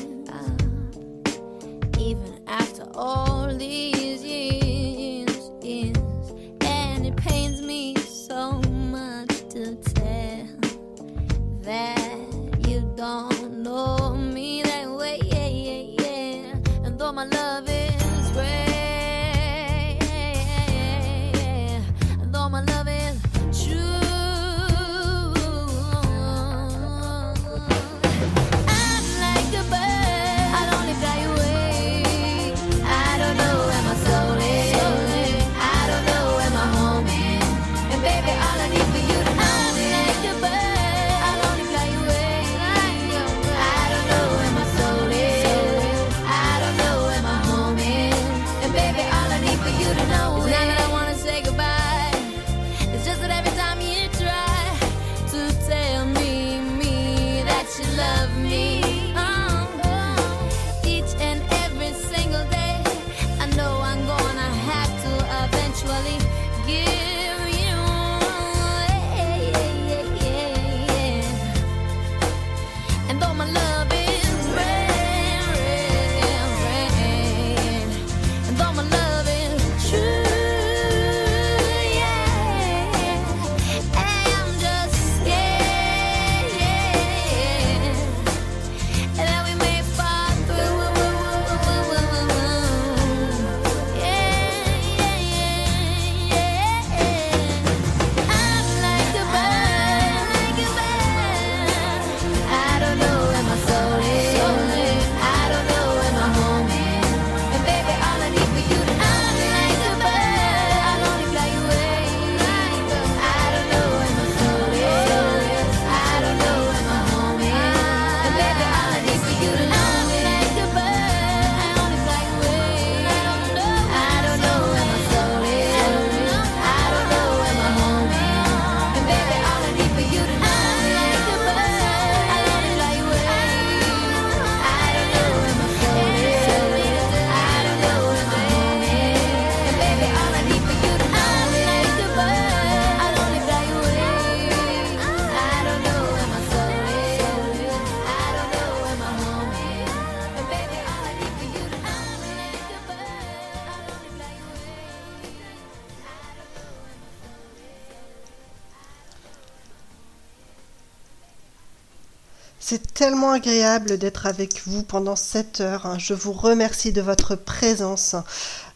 Agréable 163.39 163.99
d'être 163.99 164.27
avec 164.27 164.63
vous 164.67 164.83
pendant 164.83 165.15
cette 165.15 165.61
heure. 165.61 165.87
hein. 165.87 165.97
Je 165.97 166.13
vous 166.13 166.33
remercie 166.33 166.91
de 166.93 167.01
votre 167.01 167.37
présence. 167.37 168.17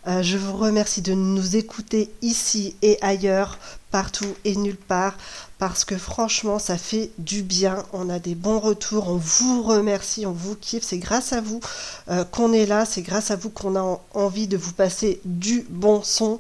Euh, 0.07 0.23
je 0.23 0.37
vous 0.39 0.57
remercie 0.57 1.03
de 1.03 1.15
nous 1.15 1.57
écouter 1.57 2.11
ici 2.23 2.77
et 2.81 2.97
ailleurs, 3.03 3.59
partout 3.91 4.33
et 4.45 4.55
nulle 4.55 4.77
part, 4.77 5.17
parce 5.59 5.85
que 5.85 5.97
franchement, 5.99 6.61
ça 6.61 6.79
fait 6.79 7.11
du 7.19 7.43
bien. 7.43 7.85
On 7.93 8.09
a 8.09 8.21
des 8.21 8.37
bons 8.37 8.61
retours. 8.61 9.09
On 9.09 9.17
vous 9.17 9.65
remercie, 9.65 10.27
on 10.27 10.33
vous 10.33 10.55
kiffe. 10.55 10.85
C'est 10.85 10.99
grâce 10.99 11.33
à 11.33 11.41
vous 11.41 11.59
euh, 12.09 12.25
qu'on 12.25 12.53
est 12.53 12.67
là. 12.67 12.85
C'est 12.85 13.03
grâce 13.03 13.33
à 13.33 13.37
vous 13.37 13.51
qu'on 13.51 13.75
a 13.75 13.81
en- 13.81 14.01
envie 14.15 14.47
de 14.47 14.57
vous 14.57 14.73
passer 14.73 15.21
du 15.25 15.67
bon 15.71 16.03
son. 16.05 16.39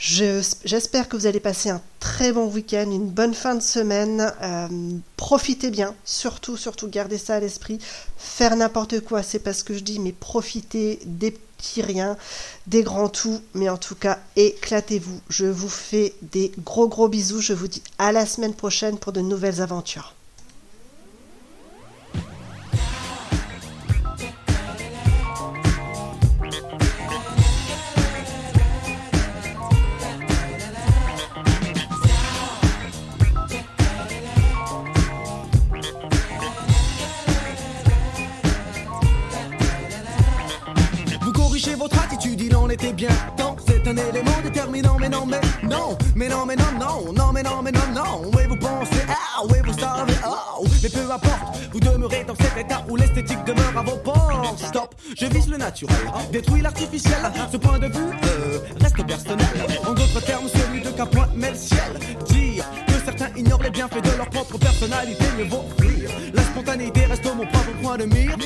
Je- 0.00 0.42
J'espère 0.64 1.08
que 1.10 1.16
vous 1.16 1.26
allez 1.26 1.40
passer 1.40 1.68
un 1.68 1.82
très 2.00 2.32
bon 2.32 2.46
week-end, 2.46 2.90
une 2.90 3.10
bonne 3.10 3.34
fin 3.34 3.54
de 3.54 3.60
semaine. 3.62 4.32
Euh, 4.40 4.66
profitez 5.18 5.70
bien, 5.70 5.94
surtout, 6.06 6.56
surtout, 6.56 6.88
gardez 6.88 7.18
ça 7.18 7.34
à 7.34 7.40
l'esprit. 7.40 7.78
Faire 8.16 8.56
n'importe 8.56 9.00
quoi, 9.00 9.22
c'est 9.22 9.38
pas 9.40 9.52
ce 9.52 9.62
que 9.62 9.74
je 9.74 9.80
dis, 9.80 9.98
mais 9.98 10.12
profitez 10.12 11.00
des 11.04 11.32
petits 11.32 11.82
riens, 11.82 12.16
des 12.66 12.82
grands 12.82 13.10
tout, 13.10 13.42
mais 13.52 13.68
en 13.68 13.76
tout 13.76 13.94
cas, 13.94 14.18
éclatez-vous. 14.36 15.20
Je 15.28 15.44
vous 15.44 15.68
fais 15.68 16.14
des 16.22 16.50
gros 16.64 16.88
gros 16.88 17.08
bisous. 17.08 17.42
Je 17.42 17.52
vous 17.52 17.68
dis 17.68 17.82
à 17.98 18.10
la 18.12 18.24
semaine 18.24 18.54
prochaine 18.54 18.96
pour 18.96 19.12
de 19.12 19.20
nouvelles 19.20 19.60
aventures. 19.60 20.14
C'est 43.00 43.88
un 43.88 43.96
élément 43.96 44.40
déterminant, 44.42 44.96
mais 45.00 45.08
non, 45.08 45.24
mais 45.24 45.40
non, 45.62 45.96
mais 46.14 46.28
non, 46.28 46.44
mais 46.44 46.56
non, 46.56 46.64
non, 46.78 47.12
non, 47.14 47.32
mais 47.32 47.42
non, 47.42 47.62
mais 47.62 47.72
non, 47.72 47.80
non. 47.94 48.30
Oui, 48.34 48.42
vous 48.46 48.56
pensez, 48.56 49.00
ah, 49.08 49.42
oui, 49.48 49.56
vous 49.64 49.78
savez, 49.78 50.12
oh, 50.26 50.66
mais 50.82 50.88
peu 50.90 51.10
importe, 51.10 51.58
vous 51.72 51.80
demeurez 51.80 52.24
dans 52.24 52.34
cet 52.34 52.58
état 52.58 52.84
où 52.90 52.96
l'esthétique 52.96 53.42
demeure 53.44 53.78
à 53.78 53.82
vos 53.82 53.96
portes. 53.96 54.58
Stop, 54.58 54.94
je 55.18 55.24
vise 55.26 55.48
le 55.48 55.56
naturel, 55.56 55.96
détruis 56.30 56.60
l'artificiel. 56.60 57.20
Ce 57.50 57.56
point 57.56 57.78
de 57.78 57.86
vue 57.86 58.12
euh, 58.24 58.58
reste 58.82 59.06
personnel. 59.06 59.46
En 59.86 59.94
d'autres 59.94 60.20
termes, 60.20 60.48
celui 60.48 60.82
de 60.82 60.90
qu'un 60.90 61.06
point 61.06 61.28
met 61.34 61.50
le 61.50 61.56
ciel. 61.56 61.92
Dire 62.28 62.66
que 62.86 62.92
certains 63.02 63.30
ignorent 63.34 63.62
les 63.62 63.70
bienfaits 63.70 64.04
de 64.04 64.16
leur 64.18 64.28
propre 64.28 64.58
personnalité, 64.58 65.24
mieux 65.38 65.48
vaut 65.48 65.64
fuir. 65.80 66.10
La 66.34 66.42
spontanéité 66.42 67.06
reste 67.06 67.24
mon 67.24 67.46
propre 67.46 67.72
point 67.80 67.96
de 67.96 68.04
mire. 68.04 68.36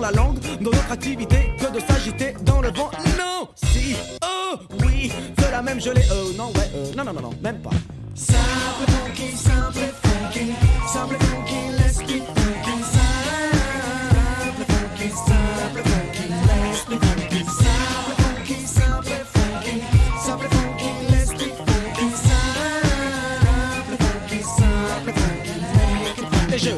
La 0.00 0.10
langue, 0.12 0.38
dans 0.60 0.70
notre 0.70 0.92
activité, 0.92 1.52
que 1.58 1.66
de 1.72 1.80
s'agiter 1.80 2.34
dans 2.42 2.60
le 2.60 2.70
vent. 2.70 2.90
Non, 3.18 3.48
si, 3.54 3.96
oh, 4.24 4.56
oui, 4.84 5.12
cela 5.38 5.62
même 5.62 5.80
je 5.80 5.90
l'ai, 5.90 6.02
euh, 6.10 6.32
non, 6.36 6.48
ouais, 6.48 6.70
euh, 6.74 6.92
non, 6.96 7.04
non, 7.04 7.12
non, 7.12 7.20
non, 7.22 7.30
même 7.42 7.60
pas. 7.60 7.70
Simple 8.14 8.86
funky, 8.88 9.36
simple 9.36 9.92
funky, 10.02 10.54
simple 10.88 11.16
funky, 11.18 11.70
let's 11.78 11.98
be 11.98 12.20
funky. 12.20 12.82
Simple 12.92 14.64
funky, 14.68 15.10
simple 15.10 15.84
funky, 15.84 16.24
let's 16.48 16.84
be 16.86 16.96
funky. 16.98 17.44
Simple 17.44 18.14
funky, 18.20 18.58
simple 18.66 19.24
funky, 19.32 19.76
simple 20.24 20.48
funky, 20.48 20.90
let's 21.10 21.30
be 21.32 21.46
funky. 21.68 22.06
Simple 22.26 23.96
funky, 24.00 24.40
simple 24.42 25.12
funky, 25.12 25.54
make 25.74 26.18
it 26.18 26.26
funky. 26.30 26.54
Et 26.54 26.58
je 26.58 26.70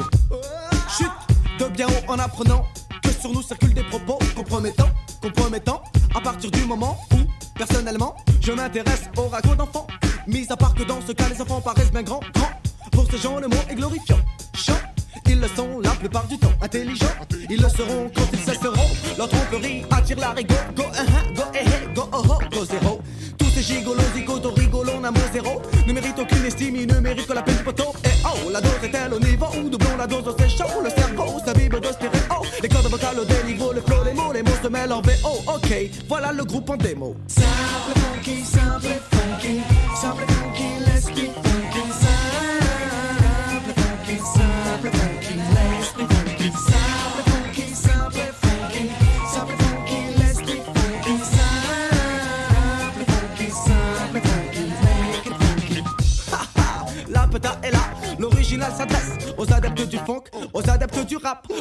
chute 0.96 1.18
de 1.58 1.66
bien 1.68 1.86
haut 1.86 2.04
en 2.12 2.18
apprenant 2.18 2.64
sur 3.22 3.32
nous 3.32 3.42
circulent 3.42 3.72
des 3.72 3.84
propos 3.84 4.18
compromettants, 4.34 4.90
compromettants. 5.22 5.80
À 6.12 6.20
partir 6.20 6.50
du 6.50 6.64
moment 6.64 6.98
où, 7.14 7.18
personnellement, 7.56 8.16
je 8.40 8.50
m'intéresse 8.50 9.04
au 9.16 9.28
ragot 9.28 9.54
d'enfants. 9.54 9.86
Mis 10.26 10.46
à 10.50 10.56
part 10.56 10.74
que 10.74 10.82
dans 10.82 11.00
ce 11.06 11.12
cas, 11.12 11.28
les 11.28 11.40
enfants 11.40 11.60
paraissent 11.60 11.92
bien 11.92 12.02
grands, 12.02 12.20
grands. 12.34 12.50
Pour 12.90 13.08
ces 13.08 13.18
gens, 13.18 13.38
le 13.38 13.46
mot 13.46 13.62
est 13.70 13.76
glorifiant. 13.76 14.18
Chant, 14.56 14.80
ils 15.26 15.38
le 15.38 15.46
sont 15.46 15.78
la 15.80 15.90
plupart 15.90 16.26
du 16.26 16.36
temps. 16.36 16.52
Intelligents, 16.60 17.14
ils 17.48 17.62
le 17.62 17.68
seront 17.68 18.10
quand 18.12 18.28
ils 18.32 18.40
cesseront. 18.40 18.90
Leur 19.16 19.28
tromperie 19.28 19.84
attire 19.92 20.18
la 20.18 20.30
rigo. 20.30 20.54
Go, 20.74 20.82
uh 20.82 21.34
go, 21.36 21.42
eh, 21.54 21.58
eh, 21.64 21.94
go, 21.94 22.08
oh, 22.12 22.22
oh, 22.28 22.38
go, 22.50 22.64
zéro. 22.64 23.00
Tous 23.38 23.50
ces 23.54 23.62
gigolos, 23.62 24.02
zigotos, 24.16 24.52
rigolos, 24.56 25.00
mot 25.00 25.20
zéro. 25.32 25.62
Ne 25.86 25.92
méritent 25.92 26.18
aucune 26.18 26.44
estime, 26.44 26.74
ils 26.74 26.88
ne 26.88 26.98
méritent 26.98 27.28
que 27.28 27.34
la 27.34 27.42
peine 27.42 27.56
du 27.56 27.62
poteau. 27.62 27.94
Et 28.04 28.08
oh, 28.24 28.50
la 28.50 28.60
dose 28.60 28.82
est-elle 28.82 29.14
au 29.14 29.20
niveau 29.20 29.46
où 29.56 29.68
doublons 29.68 29.96
la 29.96 30.08
dose, 30.08 30.34
c'est 30.38 30.41
Au 33.18 33.24
déniveau, 33.24 33.72
le 33.72 33.82
flow, 33.82 34.04
les 34.04 34.14
mots, 34.14 34.32
les 34.32 34.42
mots 34.42 34.50
se 34.62 34.68
mêlent 34.68 34.92
en 34.92 35.02
VO. 35.02 35.42
Ok, 35.46 35.74
voilà 36.08 36.32
le 36.32 36.44
groupe 36.44 36.70
en 36.70 36.76
démo. 36.76 37.14
Simple 37.28 37.98
funky, 37.98 38.42
simple 38.42 39.11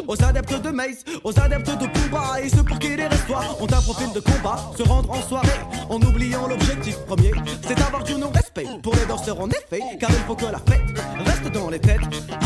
aux 0.08 0.24
adeptes 0.24 0.62
de 0.62 0.70
Maze, 0.70 1.04
aux 1.24 1.40
adeptes 1.40 1.78
de 1.80 1.88
Pumba 1.88 2.42
et 2.42 2.50
ceux 2.50 2.64
pour 2.64 2.80
qui 2.80 2.96
les 2.96 3.08
restoirs 3.08 3.62
ont 3.62 3.66
un 3.66 3.82
profil 3.82 4.12
de 4.14 4.20
combat, 4.20 4.72
se 4.78 4.84
rendre 4.84 5.12
en 5.12 5.22
soirée 5.22 5.48
en 5.90 6.02
oubliant 6.02 6.48
l'objectif 6.48 6.98
premier, 7.06 7.32
c'est 7.68 7.76
d'avoir 7.76 8.04
du 8.04 8.16
non-respect 8.16 8.66
pour 8.82 8.96
les 8.96 9.06
danseurs 9.06 9.40
en 9.40 9.50
effet, 9.50 9.82
car 10.00 10.10
il 10.10 10.24
faut 10.28 10.36
que 10.36 10.46
la 10.46 10.60
fête 10.60 10.82
reste 11.26 11.52
dans 11.54 11.70
les 11.70 11.80
têtes. 11.80 12.00
Ah, 12.32 12.40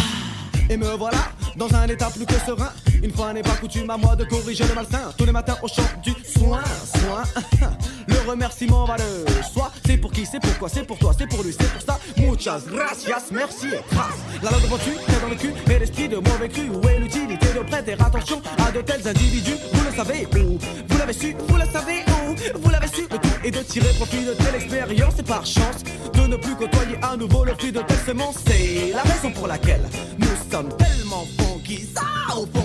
Et 0.70 0.78
me 0.78 0.88
voilà 0.96 1.18
dans 1.56 1.74
un 1.74 1.88
état 1.88 2.10
plus 2.10 2.26
que 2.26 2.34
serein. 2.46 2.72
Une 3.04 3.12
fois 3.12 3.34
n'est 3.34 3.42
pas 3.42 3.56
coutume 3.56 3.90
à 3.90 3.98
moi 3.98 4.16
de 4.16 4.26
corriger 4.26 4.66
le 4.68 4.74
malsain. 4.74 5.14
Tous 5.18 5.26
les 5.26 5.32
matins 5.32 5.56
au 5.62 5.68
chant 5.68 5.84
du 6.04 6.12
soin, 6.26 6.64
soin. 6.84 7.24
Le 8.08 8.30
remerciement 8.30 8.86
va 8.86 8.98
de 8.98 9.44
soi. 9.54 9.72
Qui, 10.16 10.26
c'est 10.26 10.40
pourquoi, 10.40 10.70
c'est 10.70 10.84
pour 10.88 10.98
toi, 10.98 11.12
c'est 11.18 11.28
pour 11.28 11.44
lui, 11.44 11.52
c'est 11.52 11.70
pour 11.70 11.82
ça. 11.82 12.00
Muchas 12.16 12.62
gracias, 12.72 13.26
merci 13.32 13.68
et 13.68 13.82
trace. 13.94 14.16
La 14.42 14.50
langue 14.50 14.62
devant 14.62 14.78
tu, 14.78 14.92
t'es 14.92 15.20
dans 15.20 15.28
le 15.28 15.36
cul, 15.36 15.54
et 15.70 15.80
l'esprit 15.80 16.08
de 16.08 16.16
mauvais 16.16 16.48
cru. 16.48 16.70
Où 16.70 16.88
est 16.88 17.00
l'utilité 17.00 17.48
de 17.48 17.60
prêter 17.70 17.94
attention 18.00 18.42
à 18.66 18.72
de 18.72 18.82
tels 18.82 19.06
individus? 19.06 19.58
Vous 19.74 19.84
le 19.84 19.94
savez 19.94 20.26
où? 20.38 20.58
Vous 20.88 20.98
l'avez 20.98 21.12
su, 21.12 21.36
vous 21.46 21.58
le 21.58 21.66
savez 21.66 22.06
où? 22.08 22.60
Vous 22.60 22.70
l'avez 22.70 22.88
su, 22.88 23.02
le 23.12 23.18
tout 23.18 23.28
est 23.44 23.52
de 23.52 23.60
tirer 23.60 23.94
profit 23.96 24.24
de 24.24 24.34
telle 24.36 24.56
expérience 24.56 25.20
et 25.20 25.24
par 25.24 25.46
chance 25.46 25.84
de 26.14 26.22
ne 26.22 26.38
plus 26.38 26.56
côtoyer 26.56 26.96
à 27.02 27.18
nouveau 27.18 27.44
le 27.44 27.54
fruit 27.54 27.74
de 27.74 27.82
telle 27.82 28.06
semence. 28.06 28.38
C'est 28.48 28.94
la 28.94 29.02
raison 29.02 29.32
pour 29.32 29.48
laquelle 29.48 29.84
nous 30.18 30.28
sommes 30.50 30.70
tellement 30.78 31.28
funky, 31.38 31.86
ça 31.94 32.38
au. 32.38 32.46
Simple 32.46 32.65